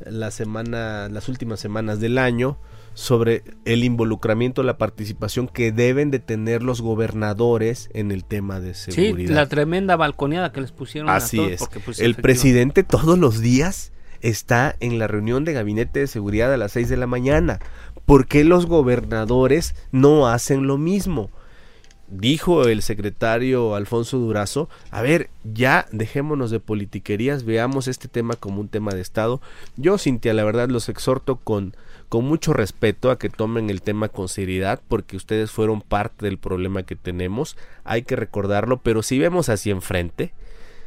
[0.04, 2.58] la semana, las últimas semanas del año,
[2.98, 8.74] sobre el involucramiento, la participación que deben de tener los gobernadores en el tema de
[8.74, 9.28] seguridad.
[9.28, 11.08] Sí, la tremenda balconeada que les pusieron.
[11.08, 11.62] Así es.
[11.84, 16.56] Pues, el presidente todos los días está en la reunión de gabinete de seguridad a
[16.56, 17.60] las 6 de la mañana.
[18.04, 21.30] ¿Por qué los gobernadores no hacen lo mismo?
[22.10, 28.60] dijo el secretario Alfonso Durazo, a ver, ya dejémonos de politiquerías, veamos este tema como
[28.60, 29.40] un tema de Estado.
[29.76, 31.74] Yo, Cintia, la verdad los exhorto con,
[32.08, 36.38] con mucho respeto a que tomen el tema con seriedad, porque ustedes fueron parte del
[36.38, 40.32] problema que tenemos, hay que recordarlo, pero si vemos hacia enfrente,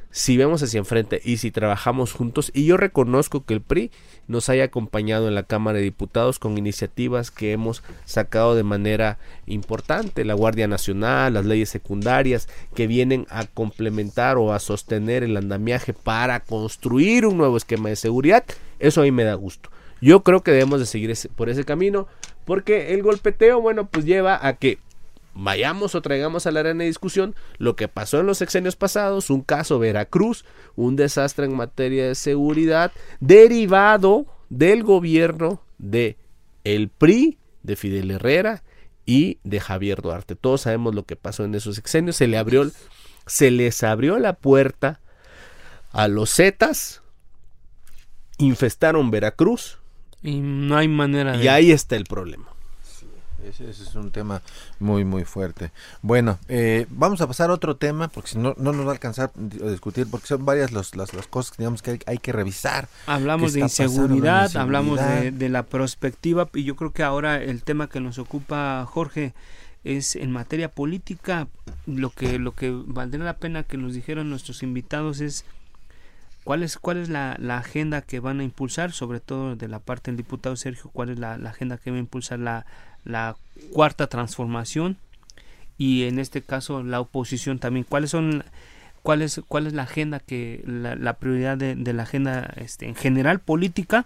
[0.09, 3.91] si vemos hacia enfrente y si trabajamos juntos, y yo reconozco que el PRI
[4.27, 9.19] nos haya acompañado en la Cámara de Diputados con iniciativas que hemos sacado de manera
[9.45, 15.37] importante, la Guardia Nacional, las leyes secundarias, que vienen a complementar o a sostener el
[15.37, 18.43] andamiaje para construir un nuevo esquema de seguridad,
[18.79, 19.69] eso a mí me da gusto.
[20.01, 22.07] Yo creo que debemos de seguir por ese camino,
[22.43, 24.79] porque el golpeteo, bueno, pues lleva a que
[25.33, 29.29] vayamos o traigamos a la arena de discusión lo que pasó en los sexenios pasados,
[29.29, 30.43] un caso Veracruz,
[30.75, 36.17] un desastre en materia de seguridad derivado del gobierno de
[36.63, 38.63] el PRI, de Fidel Herrera
[39.05, 40.35] y de Javier Duarte.
[40.35, 42.69] Todos sabemos lo que pasó en esos sexenios, se le abrió
[43.27, 44.99] se les abrió la puerta
[45.91, 47.01] a los Zetas,
[48.39, 49.80] infestaron Veracruz
[50.23, 51.43] Y no hay manera de...
[51.43, 52.45] Y ahí está el problema.
[53.47, 54.41] Ese, ese es un tema
[54.79, 55.71] muy, muy fuerte.
[56.01, 58.93] Bueno, eh, vamos a pasar a otro tema, porque si no, no nos va a
[58.93, 62.17] alcanzar a discutir, porque son varias los, las, las cosas que digamos que hay, hay
[62.19, 62.87] que revisar.
[63.07, 67.63] Hablamos ¿Qué de inseguridad, La hablamos de, la perspectiva y yo creo que ahora el
[67.63, 69.33] tema que nos ocupa Jorge
[69.83, 71.47] es en materia política.
[71.87, 75.45] Lo que, lo que valdría la pena que nos dijeran nuestros invitados es
[76.43, 79.79] cuál es, cuál es la, la agenda que van a impulsar, sobre todo de la
[79.79, 82.65] parte del diputado Sergio, cuál es la, agenda que va a impulsar la,
[83.03, 83.35] la
[83.71, 84.97] cuarta transformación
[85.77, 87.85] y en este caso la oposición también.
[87.87, 88.43] ¿Cuáles son
[89.03, 92.87] cuál es cuál es la agenda que la, la prioridad de, de la agenda este,
[92.87, 94.05] en general política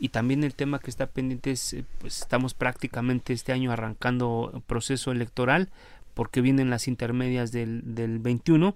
[0.00, 4.62] y también el tema que está pendiente es eh, pues estamos prácticamente este año arrancando
[4.66, 5.68] proceso electoral
[6.14, 8.74] porque vienen las intermedias del, del 21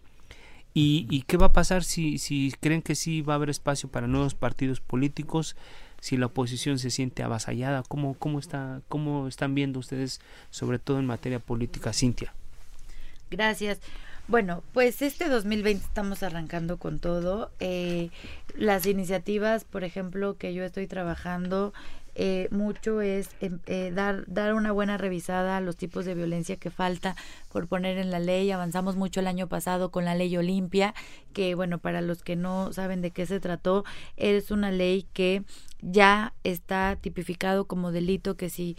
[0.74, 3.88] y, y qué va a pasar si, si creen que sí va a haber espacio
[3.88, 5.56] para nuevos partidos políticos
[6.00, 11.06] si la oposición se siente avasallada cómo está cómo están viendo ustedes sobre todo en
[11.06, 12.34] materia política Cintia
[13.32, 13.80] Gracias.
[14.28, 17.50] Bueno, pues este 2020 estamos arrancando con todo.
[17.60, 18.10] Eh,
[18.54, 21.72] las iniciativas, por ejemplo, que yo estoy trabajando
[22.14, 26.56] eh, mucho es em, eh, dar, dar una buena revisada a los tipos de violencia
[26.56, 27.16] que falta
[27.50, 28.50] por poner en la ley.
[28.50, 30.94] Avanzamos mucho el año pasado con la ley Olimpia,
[31.32, 33.84] que bueno, para los que no saben de qué se trató,
[34.16, 35.42] es una ley que
[35.80, 38.76] ya está tipificado como delito que si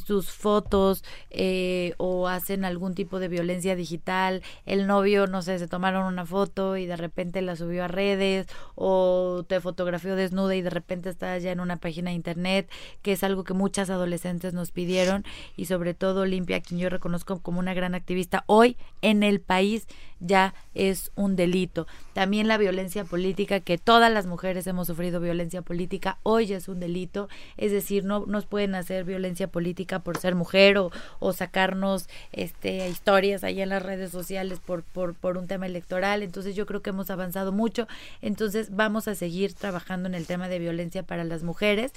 [0.00, 5.68] sus fotos eh, o hacen algún tipo de violencia digital, el novio, no sé, se
[5.68, 10.62] tomaron una foto y de repente la subió a redes o te fotografió desnuda y
[10.62, 12.70] de repente estás ya en una página de internet,
[13.02, 15.24] que es algo que muchas adolescentes nos pidieron
[15.56, 19.86] y sobre todo Olimpia, quien yo reconozco como una gran activista, hoy en el país
[20.24, 21.86] ya es un delito.
[22.12, 26.80] También la violencia política, que todas las mujeres hemos sufrido violencia política, hoy es un
[26.80, 32.08] delito, es decir, no nos pueden hacer violencia política por ser mujer o, o sacarnos
[32.32, 36.22] este historias ahí en las redes sociales por, por, por un tema electoral.
[36.22, 37.86] Entonces yo creo que hemos avanzado mucho.
[38.22, 41.92] Entonces vamos a seguir trabajando en el tema de violencia para las mujeres.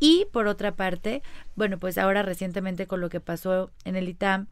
[0.00, 1.22] Y por otra parte,
[1.56, 4.46] bueno, pues ahora recientemente con lo que pasó en el ITAM,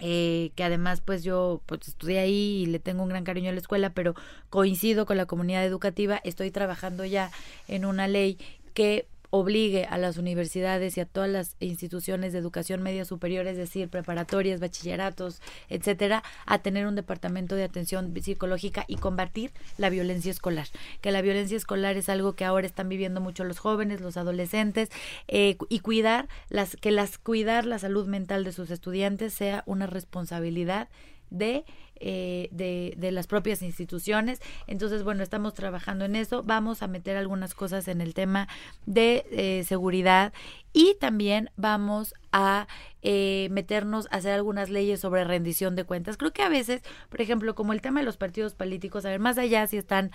[0.00, 3.52] eh, que además pues yo pues estudié ahí y le tengo un gran cariño a
[3.52, 4.14] la escuela, pero
[4.50, 7.30] coincido con la comunidad educativa, estoy trabajando ya
[7.68, 8.38] en una ley
[8.74, 13.56] que obligue a las universidades y a todas las instituciones de educación media superior, es
[13.56, 20.30] decir, preparatorias, bachilleratos, etcétera, a tener un departamento de atención psicológica y combatir la violencia
[20.30, 20.66] escolar.
[21.00, 24.90] Que la violencia escolar es algo que ahora están viviendo mucho los jóvenes, los adolescentes,
[25.28, 29.86] eh, y cuidar las que las cuidar la salud mental de sus estudiantes sea una
[29.86, 30.88] responsabilidad
[31.30, 31.64] de,
[32.00, 34.40] eh, de, de, las propias instituciones.
[34.66, 36.42] Entonces, bueno, estamos trabajando en eso.
[36.42, 38.48] Vamos a meter algunas cosas en el tema
[38.86, 40.32] de eh, seguridad
[40.72, 42.66] y también vamos a
[43.00, 46.18] eh, meternos a hacer algunas leyes sobre rendición de cuentas.
[46.18, 49.18] Creo que a veces, por ejemplo, como el tema de los partidos políticos, a ver,
[49.18, 50.10] más allá si están,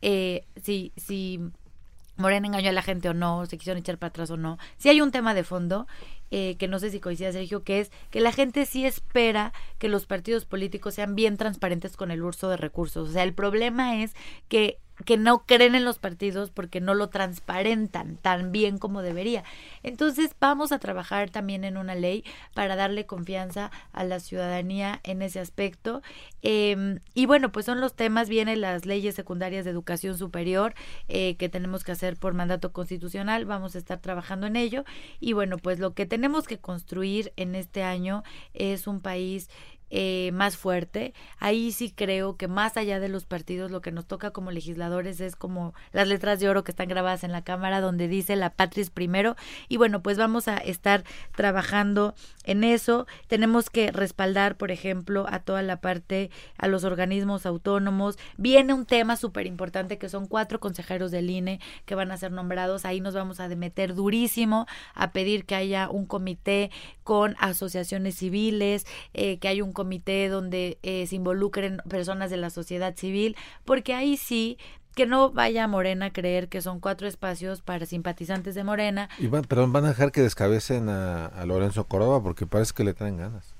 [0.00, 1.38] eh, si, si
[2.16, 4.58] Morena engañó a la gente o no, se quisieron echar para atrás o no.
[4.76, 5.86] Si hay un tema de fondo,
[6.34, 9.90] eh, que no sé si coincide Sergio, que es que la gente sí espera que
[9.90, 13.10] los partidos políticos sean bien transparentes con el uso de recursos.
[13.10, 14.14] O sea, el problema es
[14.48, 19.44] que que no creen en los partidos porque no lo transparentan tan bien como debería.
[19.82, 25.22] Entonces vamos a trabajar también en una ley para darle confianza a la ciudadanía en
[25.22, 26.02] ese aspecto.
[26.42, 30.74] Eh, y bueno, pues son los temas, vienen las leyes secundarias de educación superior
[31.08, 34.84] eh, que tenemos que hacer por mandato constitucional, vamos a estar trabajando en ello.
[35.20, 38.22] Y bueno, pues lo que tenemos que construir en este año
[38.54, 39.48] es un país
[39.94, 41.12] eh, más fuerte.
[41.38, 45.20] Ahí sí creo que más allá de los partidos, lo que nos toca como legisladores
[45.20, 48.48] es como las letras de oro que están grabadas en la Cámara, donde dice la
[48.48, 49.36] patria es primero.
[49.68, 51.04] Y bueno, pues vamos a estar
[51.36, 53.06] trabajando en eso.
[53.26, 58.18] Tenemos que respaldar, por ejemplo, a toda la parte, a los organismos autónomos.
[58.38, 62.32] Viene un tema súper importante que son cuatro consejeros del INE que van a ser
[62.32, 62.86] nombrados.
[62.86, 66.70] Ahí nos vamos a meter durísimo a pedir que haya un comité
[67.04, 69.74] con asociaciones civiles, eh, que haya un
[70.28, 74.58] donde eh, se involucren personas de la sociedad civil, porque ahí sí
[74.94, 79.08] que no vaya Morena a creer que son cuatro espacios para simpatizantes de Morena.
[79.18, 82.84] Y van, perdón, van a dejar que descabecen a, a Lorenzo Córdoba porque parece que
[82.84, 83.54] le traen ganas.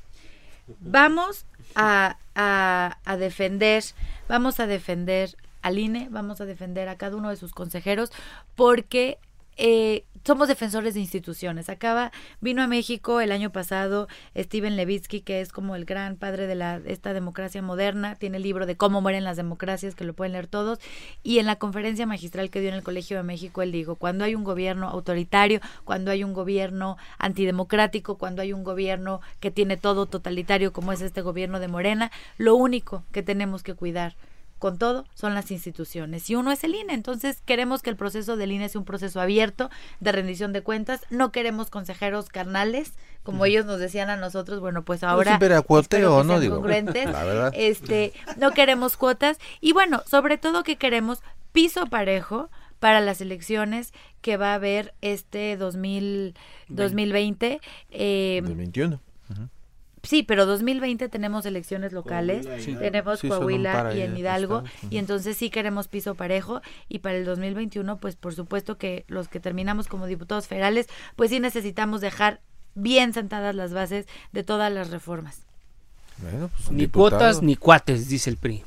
[0.81, 3.83] Vamos a, a, a defender,
[4.29, 8.13] vamos a defender al INE, vamos a defender a cada uno de sus consejeros,
[8.55, 9.19] porque
[9.57, 11.69] eh, somos defensores de instituciones.
[11.69, 16.47] Acaba, vino a México el año pasado Steven Levitsky, que es como el gran padre
[16.47, 20.15] de la, esta democracia moderna, tiene el libro de cómo mueren las democracias, que lo
[20.15, 20.79] pueden leer todos,
[21.23, 24.25] y en la conferencia magistral que dio en el Colegio de México, él dijo, cuando
[24.25, 29.77] hay un gobierno autoritario, cuando hay un gobierno antidemocrático, cuando hay un gobierno que tiene
[29.77, 34.15] todo totalitario, como es este gobierno de Morena, lo único que tenemos que cuidar
[34.63, 36.95] con todo son las instituciones y uno es el INE.
[36.95, 41.01] Entonces queremos que el proceso del INE sea un proceso abierto de rendición de cuentas.
[41.11, 42.93] No queremos consejeros carnales,
[43.25, 44.61] como ellos nos decían a nosotros.
[44.61, 46.65] Bueno, pues ahora cuoteo, no digo.
[46.65, 47.53] La verdad.
[47.57, 52.49] Este, no queremos cuotas y bueno, sobre todo que queremos piso parejo
[52.79, 56.37] para las elecciones que va a haber este 2000,
[56.69, 57.61] 2020.
[57.91, 59.01] Eh, 2021.
[60.03, 65.87] Sí, pero 2020 tenemos elecciones locales, tenemos Coahuila y en Hidalgo, y entonces sí queremos
[65.87, 70.49] piso parejo, y para el 2021, pues por supuesto que los que terminamos como diputados
[70.49, 72.41] federales, pues sí necesitamos dejar
[72.75, 75.43] bien sentadas las bases de todas las reformas.
[76.21, 78.63] Pues, ni cuotas ni cuates, dice el PRI.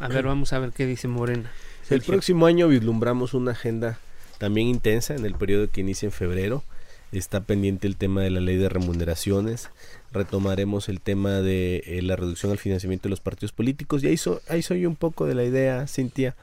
[0.00, 1.50] A ver, vamos a ver qué dice Morena.
[1.88, 3.98] El próximo año vislumbramos una agenda
[4.38, 6.64] también intensa en el periodo que inicia en febrero.
[7.12, 9.70] Está pendiente el tema de la ley de remuneraciones,
[10.12, 14.16] retomaremos el tema de eh, la reducción al financiamiento de los partidos políticos y ahí,
[14.48, 16.36] ahí soy un poco de la idea, Cintia,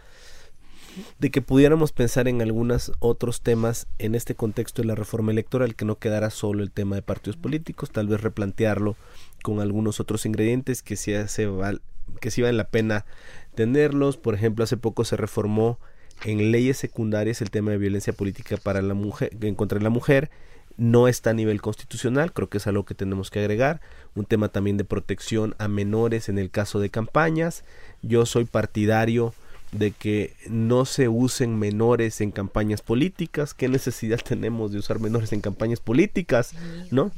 [1.19, 5.75] de que pudiéramos pensar en algunos otros temas en este contexto de la reforma electoral,
[5.75, 8.95] que no quedara solo el tema de partidos políticos, tal vez replantearlo
[9.43, 11.49] con algunos otros ingredientes que sí, hace
[12.19, 13.05] que sí vale la pena
[13.55, 14.17] tenerlos.
[14.17, 15.79] Por ejemplo, hace poco se reformó
[16.23, 19.89] en leyes secundarias el tema de violencia política para la mujer, en contra de la
[19.89, 20.29] mujer
[20.77, 23.81] no está a nivel constitucional, creo que es algo que tenemos que agregar,
[24.15, 27.63] un tema también de protección a menores en el caso de campañas,
[28.01, 29.33] yo soy partidario
[29.71, 35.33] de que no se usen menores en campañas políticas, qué necesidad tenemos de usar menores
[35.33, 36.53] en campañas políticas,
[36.91, 37.11] ¿no?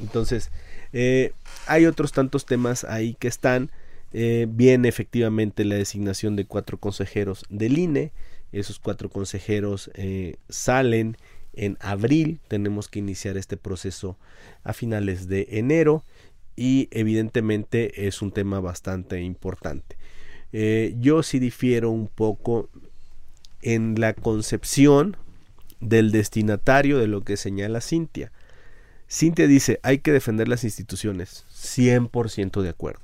[0.00, 0.50] Entonces,
[0.92, 1.32] eh,
[1.66, 3.70] hay otros tantos temas ahí que están,
[4.12, 8.12] eh, viene efectivamente la designación de cuatro consejeros del INE,
[8.52, 11.16] esos cuatro consejeros eh, salen
[11.52, 14.16] en abril tenemos que iniciar este proceso
[14.64, 16.04] a finales de enero
[16.56, 19.96] y evidentemente es un tema bastante importante.
[20.52, 22.68] Eh, yo sí difiero un poco
[23.62, 25.16] en la concepción
[25.80, 28.32] del destinatario de lo que señala Cintia.
[29.10, 33.02] Cintia dice, hay que defender las instituciones, 100% de acuerdo.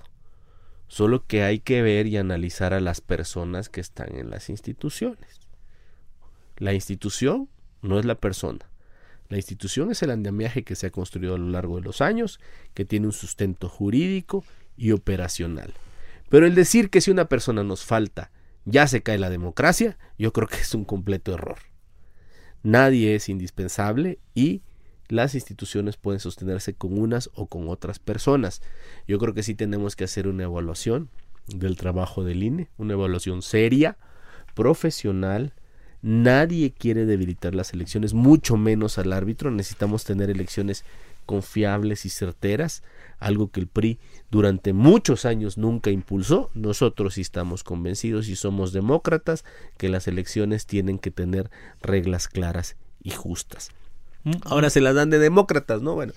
[0.87, 5.41] Solo que hay que ver y analizar a las personas que están en las instituciones.
[6.57, 7.49] La institución
[7.83, 8.69] no es la persona.
[9.29, 12.41] La institución es el andamiaje que se ha construido a lo largo de los años,
[12.75, 14.45] que tiene un sustento jurídico
[14.77, 15.75] y operacional.
[16.31, 18.31] Pero el decir que si una persona nos falta,
[18.65, 21.59] ya se cae la democracia, yo creo que es un completo error.
[22.63, 24.63] Nadie es indispensable y
[25.09, 28.61] las instituciones pueden sostenerse con unas o con otras personas.
[29.07, 31.09] Yo creo que sí tenemos que hacer una evaluación
[31.47, 33.97] del trabajo del INE, una evaluación seria,
[34.55, 35.55] profesional,
[36.03, 39.51] Nadie quiere debilitar las elecciones, mucho menos al árbitro.
[39.51, 40.85] Necesitamos tener elecciones
[41.27, 42.83] confiables y certeras,
[43.19, 43.99] algo que el PRI
[44.31, 46.51] durante muchos años nunca impulsó.
[46.55, 49.45] Nosotros sí estamos convencidos y somos demócratas
[49.77, 51.51] que las elecciones tienen que tener
[51.83, 53.71] reglas claras y justas.
[54.25, 54.33] Mm.
[54.45, 55.95] Ahora se las dan de demócratas, ¿no?
[55.95, 56.15] Bueno,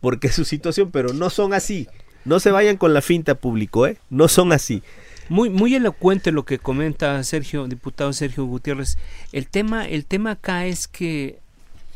[0.00, 1.88] porque es su situación, pero no son así.
[2.24, 3.98] No se vayan con la finta público, ¿eh?
[4.08, 4.82] No son así.
[5.30, 8.98] Muy, muy elocuente lo que comenta Sergio, diputado Sergio Gutiérrez.
[9.32, 11.38] El tema, el tema acá es que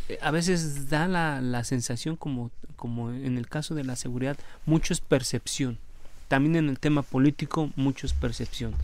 [0.09, 4.39] eh, a veces da la, la sensación como, como en el caso de la seguridad,
[4.65, 5.79] mucho es percepción.
[6.29, 8.75] También en el tema político, mucho es percepción.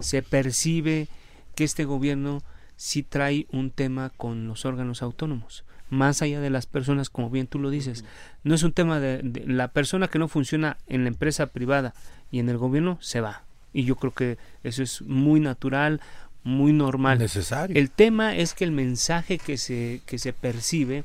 [0.00, 1.08] Se percibe
[1.54, 2.42] que este gobierno
[2.76, 7.46] sí trae un tema con los órganos autónomos más allá de las personas, como bien
[7.46, 8.04] tú lo dices.
[8.42, 11.94] No es un tema de, de, la persona que no funciona en la empresa privada
[12.32, 13.43] y en el gobierno se va
[13.74, 16.00] y yo creo que eso es muy natural,
[16.44, 17.18] muy normal.
[17.18, 17.76] Necesario.
[17.76, 21.04] El tema es que el mensaje que se, que se percibe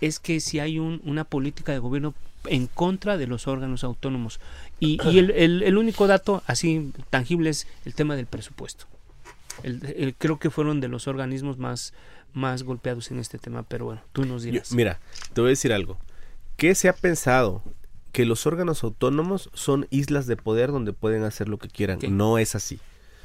[0.00, 2.12] es que si hay un, una política de gobierno
[2.46, 4.40] en contra de los órganos autónomos.
[4.80, 8.86] Y, y el, el, el, único dato así tangible es el tema del presupuesto.
[9.62, 11.94] El, creo que fueron de los organismos más,
[12.32, 14.70] más golpeados en este tema, pero bueno, tú nos dirás.
[14.70, 14.98] Yo, mira,
[15.32, 15.96] te voy a decir algo.
[16.56, 17.62] ¿Qué se ha pensado
[18.14, 21.98] que los órganos autónomos son islas de poder donde pueden hacer lo que quieran.
[22.10, 22.78] No es así.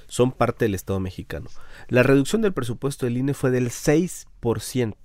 [0.07, 1.47] Son parte del Estado mexicano.
[1.89, 4.95] La reducción del presupuesto del INE fue del 6%.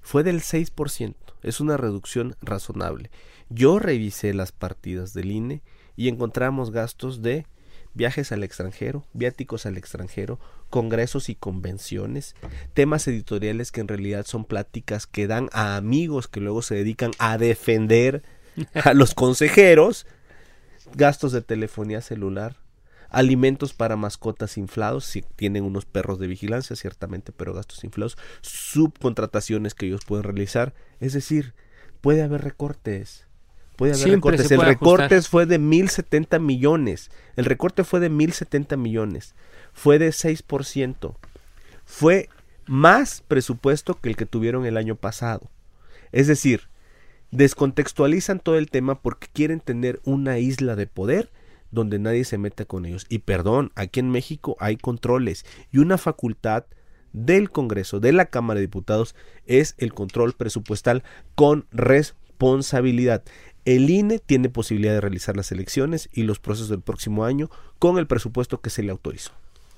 [0.00, 1.14] Fue del 6%.
[1.42, 3.10] Es una reducción razonable.
[3.50, 5.62] Yo revisé las partidas del INE
[5.94, 7.44] y encontramos gastos de
[7.92, 12.36] viajes al extranjero, viáticos al extranjero, congresos y convenciones,
[12.72, 17.10] temas editoriales que en realidad son pláticas que dan a amigos que luego se dedican
[17.18, 18.22] a defender
[18.74, 20.06] a los consejeros,
[20.94, 22.56] gastos de telefonía celular,
[23.08, 29.74] alimentos para mascotas inflados, si tienen unos perros de vigilancia, ciertamente, pero gastos inflados, subcontrataciones
[29.74, 31.54] que ellos pueden realizar, es decir,
[32.00, 33.26] puede haber recortes.
[33.76, 34.50] Puede haber recortes.
[34.50, 37.10] El recorte fue de 1070 millones.
[37.36, 39.34] El recorte fue de 1070 millones.
[39.72, 41.16] Fue de 6%.
[41.84, 42.28] Fue
[42.66, 45.50] más presupuesto que el que tuvieron el año pasado.
[46.12, 46.68] Es decir,
[47.32, 51.30] descontextualizan todo el tema porque quieren tener una isla de poder
[51.70, 53.06] donde nadie se meta con ellos.
[53.08, 56.66] Y perdón, aquí en México hay controles y una facultad
[57.12, 59.14] del Congreso, de la Cámara de Diputados,
[59.46, 61.02] es el control presupuestal
[61.34, 63.24] con responsabilidad.
[63.64, 67.98] El INE tiene posibilidad de realizar las elecciones y los procesos del próximo año con
[67.98, 69.32] el presupuesto que se le autorizó.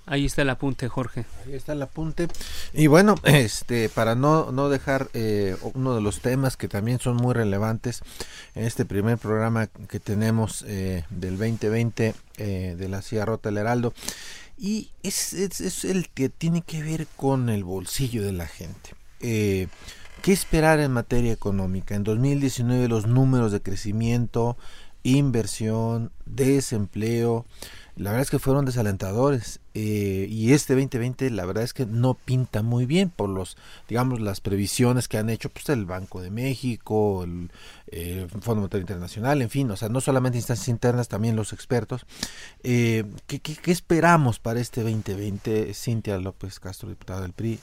[0.07, 1.24] Ahí está el apunte, Jorge.
[1.46, 2.28] Ahí está el apunte.
[2.74, 7.16] Y bueno, este, para no, no dejar eh, uno de los temas que también son
[7.16, 8.02] muy relevantes
[8.55, 13.59] en este primer programa que tenemos eh, del 2020 eh, de la Sierra Rota del
[13.59, 13.94] Heraldo,
[14.59, 18.90] y es, es, el que tiene que ver con el bolsillo de la gente.
[19.20, 21.94] ¿Qué esperar en materia económica?
[21.94, 24.57] En 2019 los números de crecimiento,
[25.02, 27.46] inversión, desempleo,
[27.97, 32.14] la verdad es que fueron desalentadores eh, y este 2020 la verdad es que no
[32.14, 33.57] pinta muy bien por los
[33.88, 37.51] digamos las previsiones que han hecho pues el Banco de México el,
[37.88, 42.05] eh, Fondo Monetario Internacional en fin o sea no solamente instancias internas también los expertos
[42.62, 47.61] eh, ¿qué, qué, esperamos para este 2020 Cintia López Castro diputada del PRI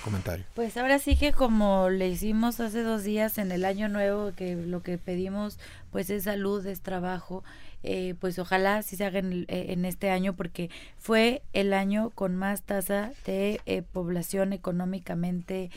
[0.00, 0.44] comentario.
[0.54, 4.56] Pues ahora sí que como le hicimos hace dos días en el año nuevo, que
[4.56, 5.58] lo que pedimos
[5.90, 7.42] pues es salud, es trabajo,
[7.88, 12.10] eh, pues ojalá sí se haga en, eh, en, este año porque fue el año
[12.10, 15.70] con más tasa de eh, población económicamente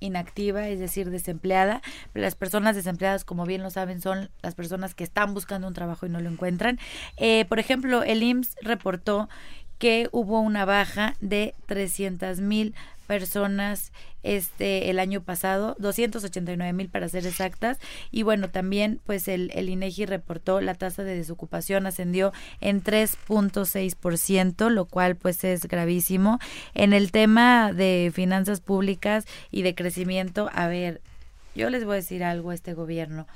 [0.00, 1.82] inactiva, es decir, desempleada.
[2.14, 6.04] Las personas desempleadas, como bien lo saben, son las personas que están buscando un trabajo
[6.06, 6.80] y no lo encuentran.
[7.48, 9.28] por ejemplo, el IMSS reportó
[9.78, 12.74] que hubo una baja de 300 mil
[13.08, 13.90] personas
[14.22, 17.78] este el año pasado 289 mil para ser exactas.
[18.12, 23.96] Y bueno también pues el, el INEGI reportó la tasa de desocupación ascendió en 3.6
[23.96, 26.38] por ciento lo cual pues es gravísimo.
[26.74, 31.00] En el tema de finanzas públicas y de crecimiento a ver
[31.56, 33.26] yo les voy a decir algo a este gobierno.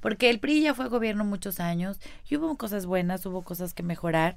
[0.00, 3.84] Porque el PRI ya fue gobierno muchos años y hubo cosas buenas hubo cosas que
[3.84, 4.36] mejorar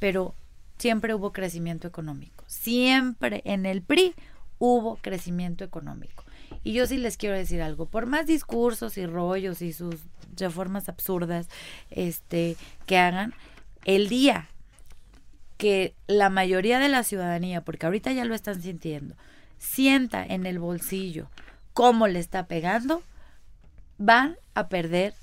[0.00, 0.34] pero
[0.76, 2.44] siempre hubo crecimiento económico.
[2.46, 4.14] Siempre en el PRI
[4.58, 6.24] hubo crecimiento económico.
[6.62, 9.96] Y yo sí les quiero decir algo, por más discursos y rollos y sus
[10.36, 11.48] reformas absurdas
[11.90, 13.34] este que hagan,
[13.84, 14.48] el día
[15.56, 19.14] que la mayoría de la ciudadanía, porque ahorita ya lo están sintiendo,
[19.58, 21.28] sienta en el bolsillo
[21.72, 23.02] cómo le está pegando,
[23.98, 25.14] van a perder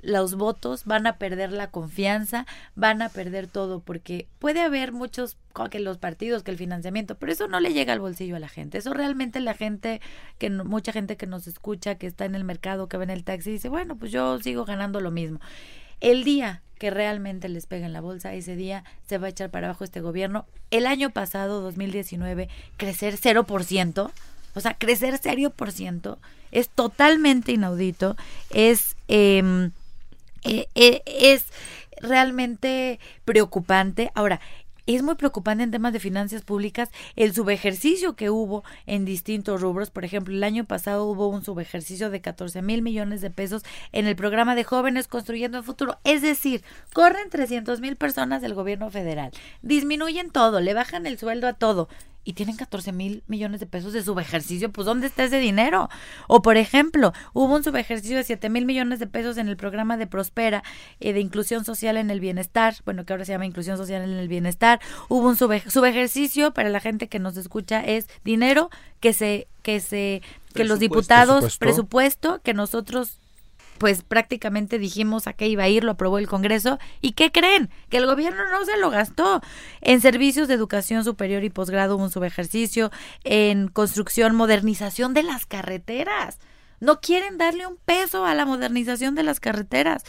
[0.00, 2.46] los votos, van a perder la confianza,
[2.76, 5.36] van a perder todo, porque puede haber muchos,
[5.70, 8.48] que los partidos, que el financiamiento, pero eso no le llega al bolsillo a la
[8.48, 8.78] gente.
[8.78, 10.00] Eso realmente la gente,
[10.38, 13.24] que mucha gente que nos escucha, que está en el mercado, que ve en el
[13.24, 15.40] taxi, dice, bueno, pues yo sigo ganando lo mismo.
[16.00, 19.50] El día que realmente les pega en la bolsa, ese día se va a echar
[19.50, 20.46] para abajo este gobierno.
[20.70, 24.10] El año pasado, 2019, crecer 0%,
[24.54, 26.18] o sea, crecer 0%
[26.52, 28.16] es totalmente inaudito,
[28.50, 28.94] es...
[29.08, 29.70] Eh,
[30.48, 31.46] eh, eh, es
[32.00, 34.10] realmente preocupante.
[34.14, 34.40] Ahora,
[34.86, 39.90] es muy preocupante en temas de finanzas públicas el subejercicio que hubo en distintos rubros.
[39.90, 44.06] Por ejemplo, el año pasado hubo un subejercicio de 14 mil millones de pesos en
[44.06, 45.98] el programa de jóvenes construyendo el futuro.
[46.04, 49.30] Es decir, corren 300 mil personas del gobierno federal,
[49.60, 51.90] disminuyen todo, le bajan el sueldo a todo
[52.24, 55.88] y tienen 14 mil millones de pesos de subejercicio, pues ¿dónde está ese dinero?
[56.26, 59.96] O por ejemplo, hubo un subejercicio de 7 mil millones de pesos en el programa
[59.96, 60.62] de Prospera
[61.00, 64.18] eh, de inclusión social en el bienestar, bueno, que ahora se llama inclusión social en
[64.18, 69.48] el bienestar, hubo un subejercicio para la gente que nos escucha es dinero que se
[69.62, 70.22] que se
[70.54, 73.20] que los diputados presupuesto que nosotros
[73.78, 76.78] pues prácticamente dijimos a qué iba a ir, lo aprobó el Congreso.
[77.00, 77.70] ¿Y qué creen?
[77.88, 79.40] Que el gobierno no se lo gastó.
[79.80, 82.90] En servicios de educación superior y posgrado un subejercicio,
[83.24, 86.38] en construcción, modernización de las carreteras.
[86.80, 90.04] No quieren darle un peso a la modernización de las carreteras.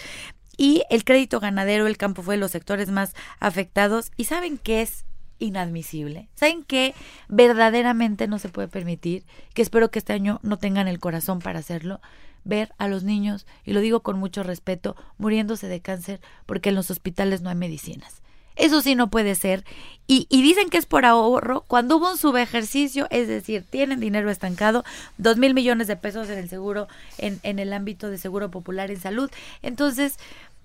[0.58, 4.12] Y el crédito ganadero, el campo fue de los sectores más afectados.
[4.18, 5.06] ¿Y saben qué es
[5.40, 6.30] inadmisible.
[6.36, 6.94] ¿Saben qué?
[7.28, 11.60] Verdaderamente no se puede permitir, que espero que este año no tengan el corazón para
[11.60, 12.02] hacerlo,
[12.50, 16.76] ver a los niños, y lo digo con mucho respeto, muriéndose de cáncer porque en
[16.76, 18.22] los hospitales no hay medicinas.
[18.56, 19.64] Eso sí no puede ser.
[20.06, 21.64] Y, y, dicen que es por ahorro.
[21.68, 24.84] Cuando hubo un subejercicio, es decir, tienen dinero estancado,
[25.18, 28.92] dos mil millones de pesos en el seguro, en, en el ámbito de seguro popular
[28.92, 29.32] en salud.
[29.62, 30.18] Entonces,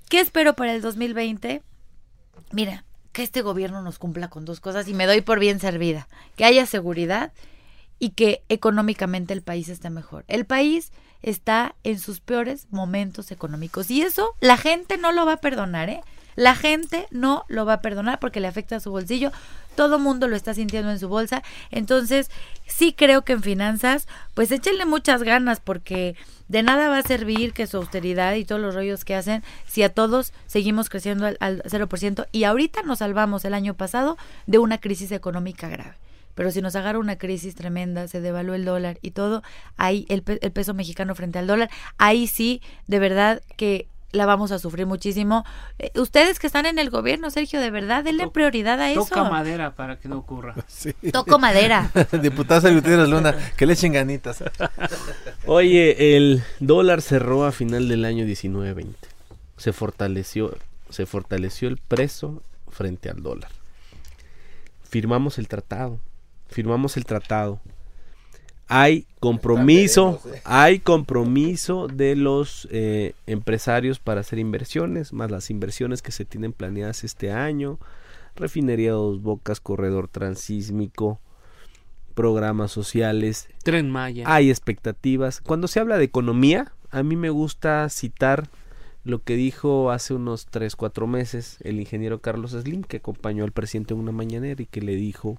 [0.09, 1.63] ¿qué espero para el 2020?
[2.51, 6.09] Mira, que este gobierno nos cumpla con dos cosas y me doy por bien servida.
[6.35, 7.33] Que haya seguridad
[8.05, 10.27] y que económicamente el país esté mejor.
[10.29, 10.93] El país
[11.23, 15.89] está en sus peores momentos económicos y eso la gente no lo va a perdonar,
[15.89, 16.03] ¿eh?
[16.37, 19.33] La gente no lo va a perdonar porque le afecta a su bolsillo.
[19.75, 21.43] Todo mundo lo está sintiendo en su bolsa.
[21.71, 22.31] Entonces,
[22.67, 26.15] sí creo que en finanzas, pues échenle muchas ganas porque
[26.49, 29.83] de nada va a servir que su austeridad y todos los rollos que hacen si
[29.83, 32.27] a todos seguimos creciendo al, al 0%.
[32.33, 36.04] Y ahorita nos salvamos el año pasado de una crisis económica grave
[36.35, 39.43] pero si nos agarra una crisis tremenda, se devaluó el dólar y todo,
[39.77, 44.53] ahí el, el, peso mexicano frente al dólar, ahí sí, de verdad que la vamos
[44.53, 45.45] a sufrir muchísimo.
[45.79, 49.05] Eh, ustedes que están en el gobierno, Sergio, de verdad, denle prioridad a eso.
[49.05, 50.55] Toca madera para que no ocurra.
[50.67, 50.93] Sí.
[51.13, 51.91] Toco madera.
[52.23, 54.43] Diputada Gutiérrez Luna, que le echen ganitas.
[55.47, 58.95] Oye, el dólar cerró a final del año 19-20.
[59.57, 60.57] Se fortaleció,
[60.91, 63.51] se fortaleció el precio frente al dólar.
[64.83, 65.99] Firmamos el tratado.
[66.55, 67.61] Firmamos el tratado
[68.67, 76.13] hay compromiso, hay compromiso de los eh, empresarios para hacer inversiones, más las inversiones que
[76.13, 77.79] se tienen planeadas este año,
[78.37, 81.21] refinería Dos Bocas, corredor transísmico,
[82.15, 84.25] programas sociales, Tren Maya.
[84.27, 85.41] Hay expectativas.
[85.41, 88.49] Cuando se habla de economía, a mí me gusta citar
[89.05, 93.53] lo que dijo hace unos 3, 4 meses el ingeniero Carlos Slim, que acompañó al
[93.53, 95.39] presidente en una mañanera y que le dijo,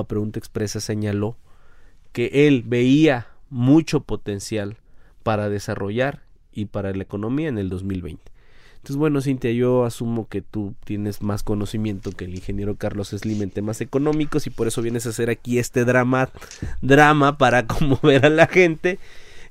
[0.00, 1.36] a pregunta expresa señaló,
[2.12, 4.76] que él veía mucho potencial
[5.22, 6.22] para desarrollar
[6.52, 8.34] y para la economía en el 2020.
[8.84, 13.40] Entonces, bueno, Cintia, yo asumo que tú tienes más conocimiento que el ingeniero Carlos Slim
[13.40, 16.28] en temas económicos y por eso vienes a hacer aquí este drama,
[16.82, 18.98] drama para conmover a la gente.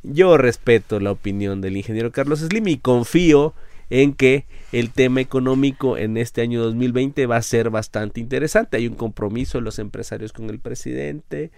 [0.03, 3.55] Yo respeto la opinión del ingeniero Carlos Slim y confío
[3.89, 8.77] en que el tema económico en este año 2020 va a ser bastante interesante.
[8.77, 11.51] Hay un compromiso de los empresarios con el presidente,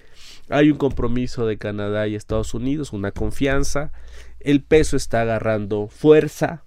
[0.50, 3.92] hay un compromiso de Canadá y Estados Unidos, una confianza.
[4.40, 6.64] El peso está agarrando fuerza,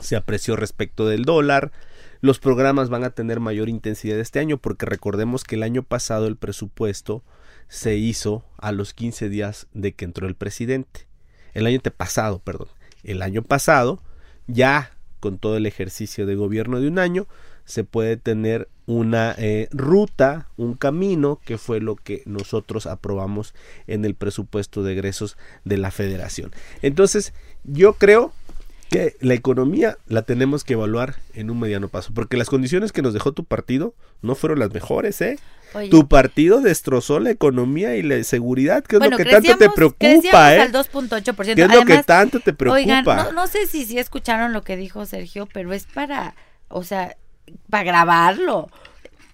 [0.00, 1.72] se apreció respecto del dólar.
[2.20, 6.26] Los programas van a tener mayor intensidad este año porque recordemos que el año pasado
[6.26, 7.22] el presupuesto
[7.68, 11.06] se hizo a los 15 días de que entró el presidente.
[11.52, 12.68] El año pasado, perdón.
[13.02, 14.02] El año pasado,
[14.46, 17.26] ya con todo el ejercicio de gobierno de un año,
[17.64, 23.54] se puede tener una eh, ruta, un camino, que fue lo que nosotros aprobamos
[23.88, 26.52] en el presupuesto de egresos de la federación.
[26.82, 27.34] Entonces,
[27.64, 28.32] yo creo
[28.88, 33.02] que la economía la tenemos que evaluar en un mediano paso, porque las condiciones que
[33.02, 35.40] nos dejó tu partido no fueron las mejores, ¿eh?
[35.76, 35.90] Oye.
[35.90, 39.68] Tu partido destrozó la economía y la seguridad, que es bueno, lo que tanto te
[39.68, 40.60] preocupa, ¿eh?
[40.62, 41.54] al 2.8%.
[41.54, 42.80] ¿Qué es lo que tanto te preocupa?
[42.80, 46.34] Oigan, no, no sé si, si escucharon lo que dijo Sergio, pero es para,
[46.68, 47.16] o sea,
[47.68, 48.70] para grabarlo.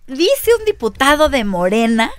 [0.09, 2.11] Dice un diputado de Morena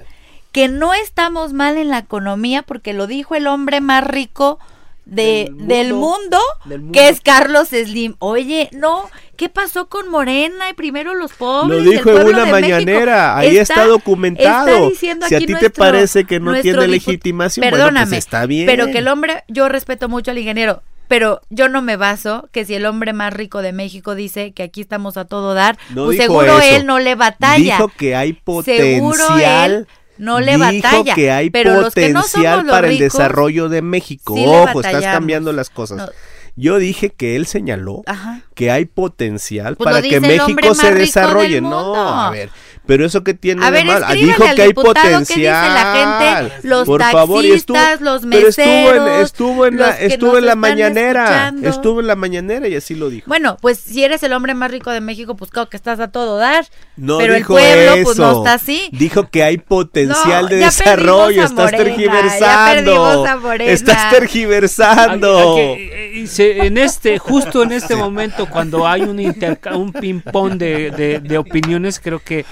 [0.53, 4.59] que no estamos mal en la economía porque lo dijo el hombre más rico
[5.05, 8.15] de, del, mundo, del, mundo, del, mundo, que es Carlos Slim.
[8.19, 11.83] Oye, no, ¿qué pasó con Morena y primero los pobres?
[11.83, 14.89] Lo dijo en una mañanera, ahí está, está documentado.
[14.91, 18.45] Está si a ti nuestro, te parece que no tiene legitimación, perdóname, bueno, pues está
[18.45, 18.65] bien.
[18.65, 22.65] Pero que el hombre, yo respeto mucho al ingeniero, pero yo no me baso que
[22.65, 26.05] si el hombre más rico de México dice que aquí estamos a todo dar, no
[26.05, 26.75] pues seguro eso.
[26.75, 27.75] él no le batalla.
[27.75, 29.87] Dijo que hay potencial.
[30.17, 31.15] no le dijo batalla.
[31.15, 34.35] que hay pero potencial los que no somos los para el ricos, desarrollo de México.
[34.35, 35.97] sí Ojo, estás cambiando las cosas.
[35.97, 36.09] No.
[36.55, 38.43] Yo dije que él señaló Ajá.
[38.53, 41.61] que hay potencial Pues para que México se desarrolle.
[41.61, 42.49] No, a ver.
[42.85, 44.03] Pero eso que tiene A de ver, mal.
[44.05, 45.25] Ah, Dijo que hay potencial.
[45.25, 49.65] dice la gente, los Por favor, y estuvo- taxistas, los pero estuvo en, meseros, estuvo
[49.67, 51.23] en la, que estuvo en la mañanera.
[51.23, 51.69] escuchando.
[51.69, 53.23] Estuvo en la mañanera y así lo dijo.
[53.27, 56.09] Bueno, pues si eres el hombre más rico de México, pues claro que estás a
[56.09, 56.65] todo dar.
[56.97, 58.03] No pero el dijo pueblo, eso.
[58.03, 58.89] pues no está así.
[58.91, 61.41] Dijo que hay potencial No, de desarrollo.
[61.41, 63.25] a Estás Morena, tergiversando.
[63.25, 63.55] a.
[63.63, 65.55] Estás tergiversando.
[65.57, 70.91] Eh, se- en este, justo en este momento, cuando hay un interca- un ping-pong de,
[70.91, 72.45] de- de opiniones, creo que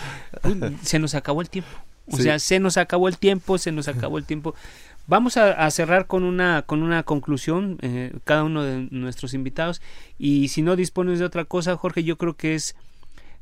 [0.84, 1.72] se nos acabó el tiempo.
[2.08, 2.24] O Sí.
[2.24, 4.56] sea, se nos acabó el tiempo, se nos acabó el tiempo.
[5.08, 9.82] Vamos a, a cerrar con una, con una conclusión, eh, cada uno de nuestros invitados.
[10.20, 12.76] Y si no dispones de otra cosa, Jorge, yo creo que es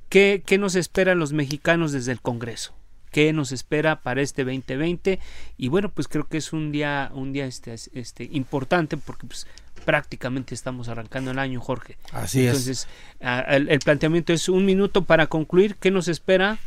[0.10, 2.74] ¿qué, qué nos esperan los mexicanos desde el Congreso?
[3.12, 5.18] qué nos espera para este 2020
[5.58, 9.48] y bueno pues creo que es un día un día este este importante porque pues
[9.84, 12.88] prácticamente estamos arrancando el año Jorge así entonces
[13.20, 16.60] el, el, planteamiento es un minuto para concluir qué nos espera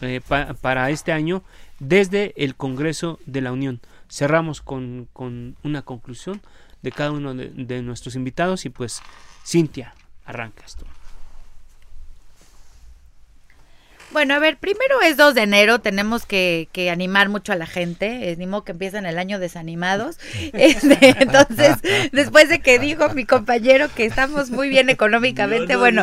[0.00, 1.42] eh, pa, para este año
[1.78, 3.80] desde el Congreso de la Unión.
[4.08, 6.40] Cerramos con, con una conclusión
[6.82, 9.02] de cada uno de, de nuestros invitados y pues
[9.44, 9.94] Cintia
[10.24, 10.86] arranca esto
[14.12, 17.66] Bueno, a ver, primero es 2 de enero, tenemos que, que animar mucho a la
[17.66, 20.18] gente, es ni modo que empiezan el año desanimados.
[20.52, 21.76] Este, entonces,
[22.12, 26.02] después de que dijo mi compañero que estamos muy bien económicamente, no bueno,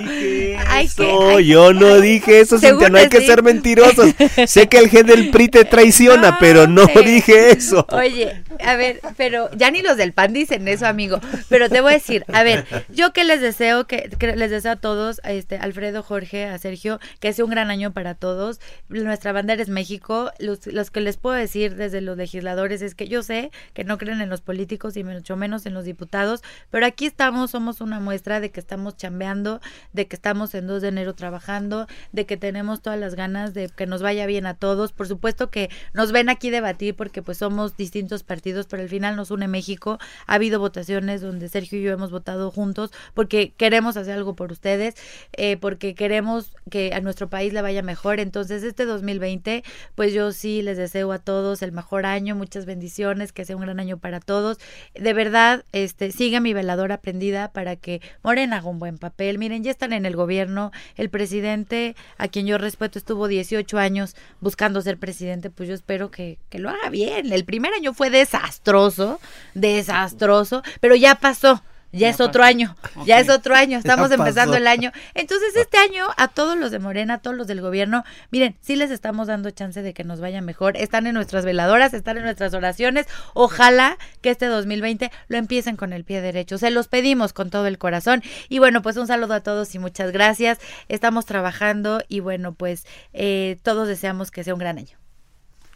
[0.68, 1.36] hay eso, que...
[1.36, 4.14] Hay, yo no dije eso, Cintia, no hay que ser mentirosos.
[4.48, 7.86] sé que el gen del PRI te traiciona, no, pero no dije eso.
[7.90, 11.20] Oye, a ver, pero ya ni los del PAN dicen eso, amigo.
[11.50, 14.74] Pero te voy a decir, a ver, yo que les deseo, que, que les deseo
[14.74, 18.60] a todos, a este, Alfredo, Jorge, a Sergio, que sea un gran año para todos.
[18.90, 20.32] Nuestra bandera es México.
[20.38, 23.98] Los, los, que les puedo decir desde los legisladores es que yo sé que no
[23.98, 28.00] creen en los políticos y mucho menos en los diputados, pero aquí estamos, somos una
[28.00, 29.62] muestra de que estamos chambeando,
[29.94, 33.68] de que estamos en 2 de enero trabajando, de que tenemos todas las ganas de
[33.68, 34.92] que nos vaya bien a todos.
[34.92, 39.16] Por supuesto que nos ven aquí debatir porque pues somos distintos partidos, pero al final
[39.16, 39.98] nos une México.
[40.28, 44.52] Ha habido votaciones donde Sergio y yo hemos votado juntos porque queremos hacer algo por
[44.52, 44.94] ustedes,
[45.34, 48.20] eh, porque queremos que a nuestro país le vaya mejor.
[48.20, 49.64] Entonces, este 2020,
[49.96, 53.64] pues yo sí les deseo a todos el mejor año, muchas bendiciones, que sea un
[53.64, 54.60] gran año para todos.
[54.94, 59.40] De verdad, este, siga mi veladora prendida para que Morena haga un buen papel.
[59.40, 60.72] Miren, ya están en el gobierno.
[60.96, 66.12] El presidente, a quien yo respeto, estuvo 18 años buscando ser presidente, pues yo espero
[66.12, 67.32] que, que lo haga bien.
[67.32, 69.20] El primer año fue desastroso,
[69.56, 71.64] desastroso, pero ya pasó.
[71.98, 72.50] Ya, ya, es otro pasó.
[72.50, 73.06] año, okay.
[73.06, 74.92] ya es otro año, estamos ya empezando el año.
[75.14, 78.76] Entonces, este año, a todos los de Morena, a todos los del gobierno, miren, sí
[78.76, 80.78] les estamos dando chance de que nos vaya mejor.
[80.78, 83.08] Están en nuestras veladoras, están en nuestras oraciones.
[83.34, 86.58] Ojalá que este 2020 lo empiecen con el pie derecho.
[86.58, 88.24] Se los pedimos con todo el corazón.
[88.50, 90.60] Y bueno, pues un saludo a todos y muchas gracias.
[90.88, 94.98] Estamos trabajando y bueno, pues eh, todos deseamos que sea un gran año.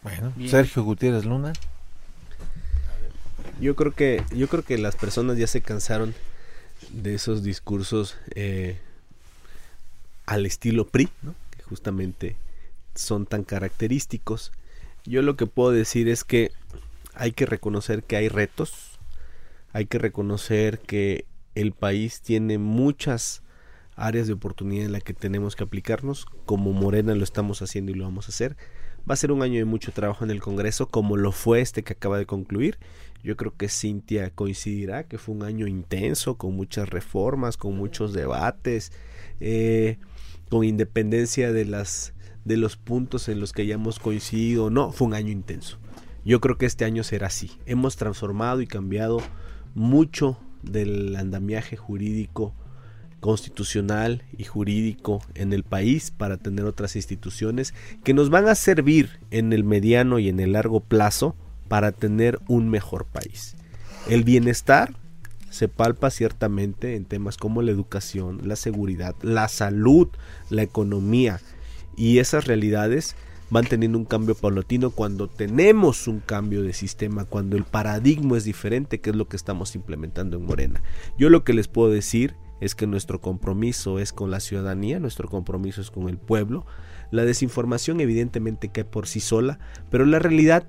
[0.03, 0.49] Bueno, Bien.
[0.49, 1.53] Sergio Gutiérrez Luna.
[3.61, 6.15] Yo creo que yo creo que las personas ya se cansaron
[6.89, 8.79] de esos discursos eh,
[10.25, 11.35] al estilo PRI, ¿no?
[11.55, 12.35] que justamente
[12.95, 14.51] son tan característicos.
[15.05, 16.51] Yo lo que puedo decir es que
[17.13, 18.99] hay que reconocer que hay retos,
[19.73, 23.43] hay que reconocer que el país tiene muchas
[23.95, 27.95] áreas de oportunidad en las que tenemos que aplicarnos, como Morena lo estamos haciendo y
[27.95, 28.57] lo vamos a hacer.
[29.09, 31.83] Va a ser un año de mucho trabajo en el Congreso, como lo fue este
[31.83, 32.77] que acaba de concluir.
[33.23, 38.13] Yo creo que Cintia coincidirá que fue un año intenso, con muchas reformas, con muchos
[38.13, 38.91] debates,
[39.39, 39.97] eh,
[40.49, 42.13] con independencia de las
[42.43, 44.69] de los puntos en los que hayamos coincidido.
[44.69, 45.77] No, fue un año intenso.
[46.25, 47.51] Yo creo que este año será así.
[47.65, 49.21] Hemos transformado y cambiado
[49.75, 52.53] mucho del andamiaje jurídico
[53.19, 59.19] constitucional y jurídico en el país para tener otras instituciones que nos van a servir
[59.29, 61.35] en el mediano y en el largo plazo
[61.71, 63.55] para tener un mejor país.
[64.09, 64.93] El bienestar
[65.49, 70.09] se palpa ciertamente en temas como la educación, la seguridad, la salud,
[70.49, 71.39] la economía
[71.95, 73.15] y esas realidades
[73.51, 78.43] van teniendo un cambio paulatino cuando tenemos un cambio de sistema, cuando el paradigma es
[78.43, 80.83] diferente, que es lo que estamos implementando en Morena.
[81.17, 85.29] Yo lo que les puedo decir es que nuestro compromiso es con la ciudadanía, nuestro
[85.29, 86.65] compromiso es con el pueblo.
[87.11, 89.57] La desinformación evidentemente cae por sí sola,
[89.89, 90.67] pero la realidad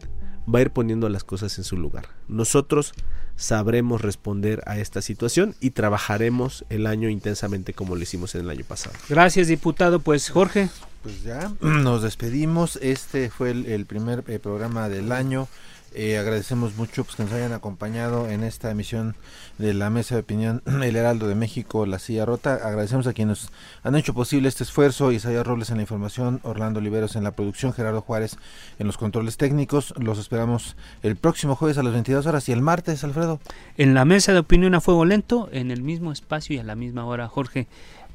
[0.53, 2.09] va a ir poniendo las cosas en su lugar.
[2.28, 2.93] Nosotros
[3.36, 8.51] sabremos responder a esta situación y trabajaremos el año intensamente como lo hicimos en el
[8.51, 8.95] año pasado.
[9.09, 10.01] Gracias, diputado.
[10.01, 10.68] Pues Jorge.
[11.03, 12.76] Pues ya nos despedimos.
[12.82, 15.49] Este fue el, el primer eh, programa del año.
[15.95, 19.14] Eh, agradecemos mucho pues, que nos hayan acompañado en esta emisión
[19.59, 22.55] de la Mesa de Opinión El Heraldo de México, La Silla Rota.
[22.55, 23.49] Agradecemos a quienes
[23.82, 27.72] han hecho posible este esfuerzo, Isaías Robles en la información, Orlando Oliveros en la producción,
[27.72, 28.38] Gerardo Juárez
[28.78, 29.93] en los controles técnicos.
[29.99, 33.40] Los esperamos el próximo jueves a las 22 horas y el martes, Alfredo.
[33.76, 36.74] En la Mesa de Opinión a Fuego Lento, en el mismo espacio y a la
[36.74, 37.66] misma hora, Jorge.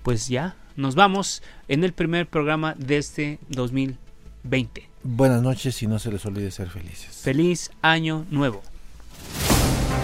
[0.03, 4.89] Pues ya, nos vamos en el primer programa de este 2020.
[5.03, 7.21] Buenas noches y no se les olvide ser felices.
[7.23, 8.61] Feliz año nuevo.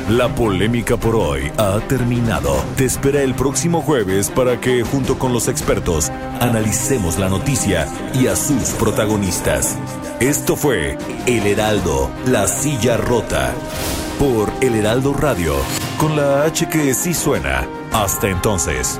[0.09, 2.53] La polémica por hoy ha terminado.
[2.75, 6.09] Te espera el próximo jueves para que, junto con los expertos,
[6.41, 9.77] analicemos la noticia y a sus protagonistas.
[10.19, 13.53] Esto fue El Heraldo, la silla rota.
[14.19, 15.55] Por El Heraldo Radio,
[15.97, 17.65] con la H que sí suena.
[17.93, 18.99] Hasta entonces.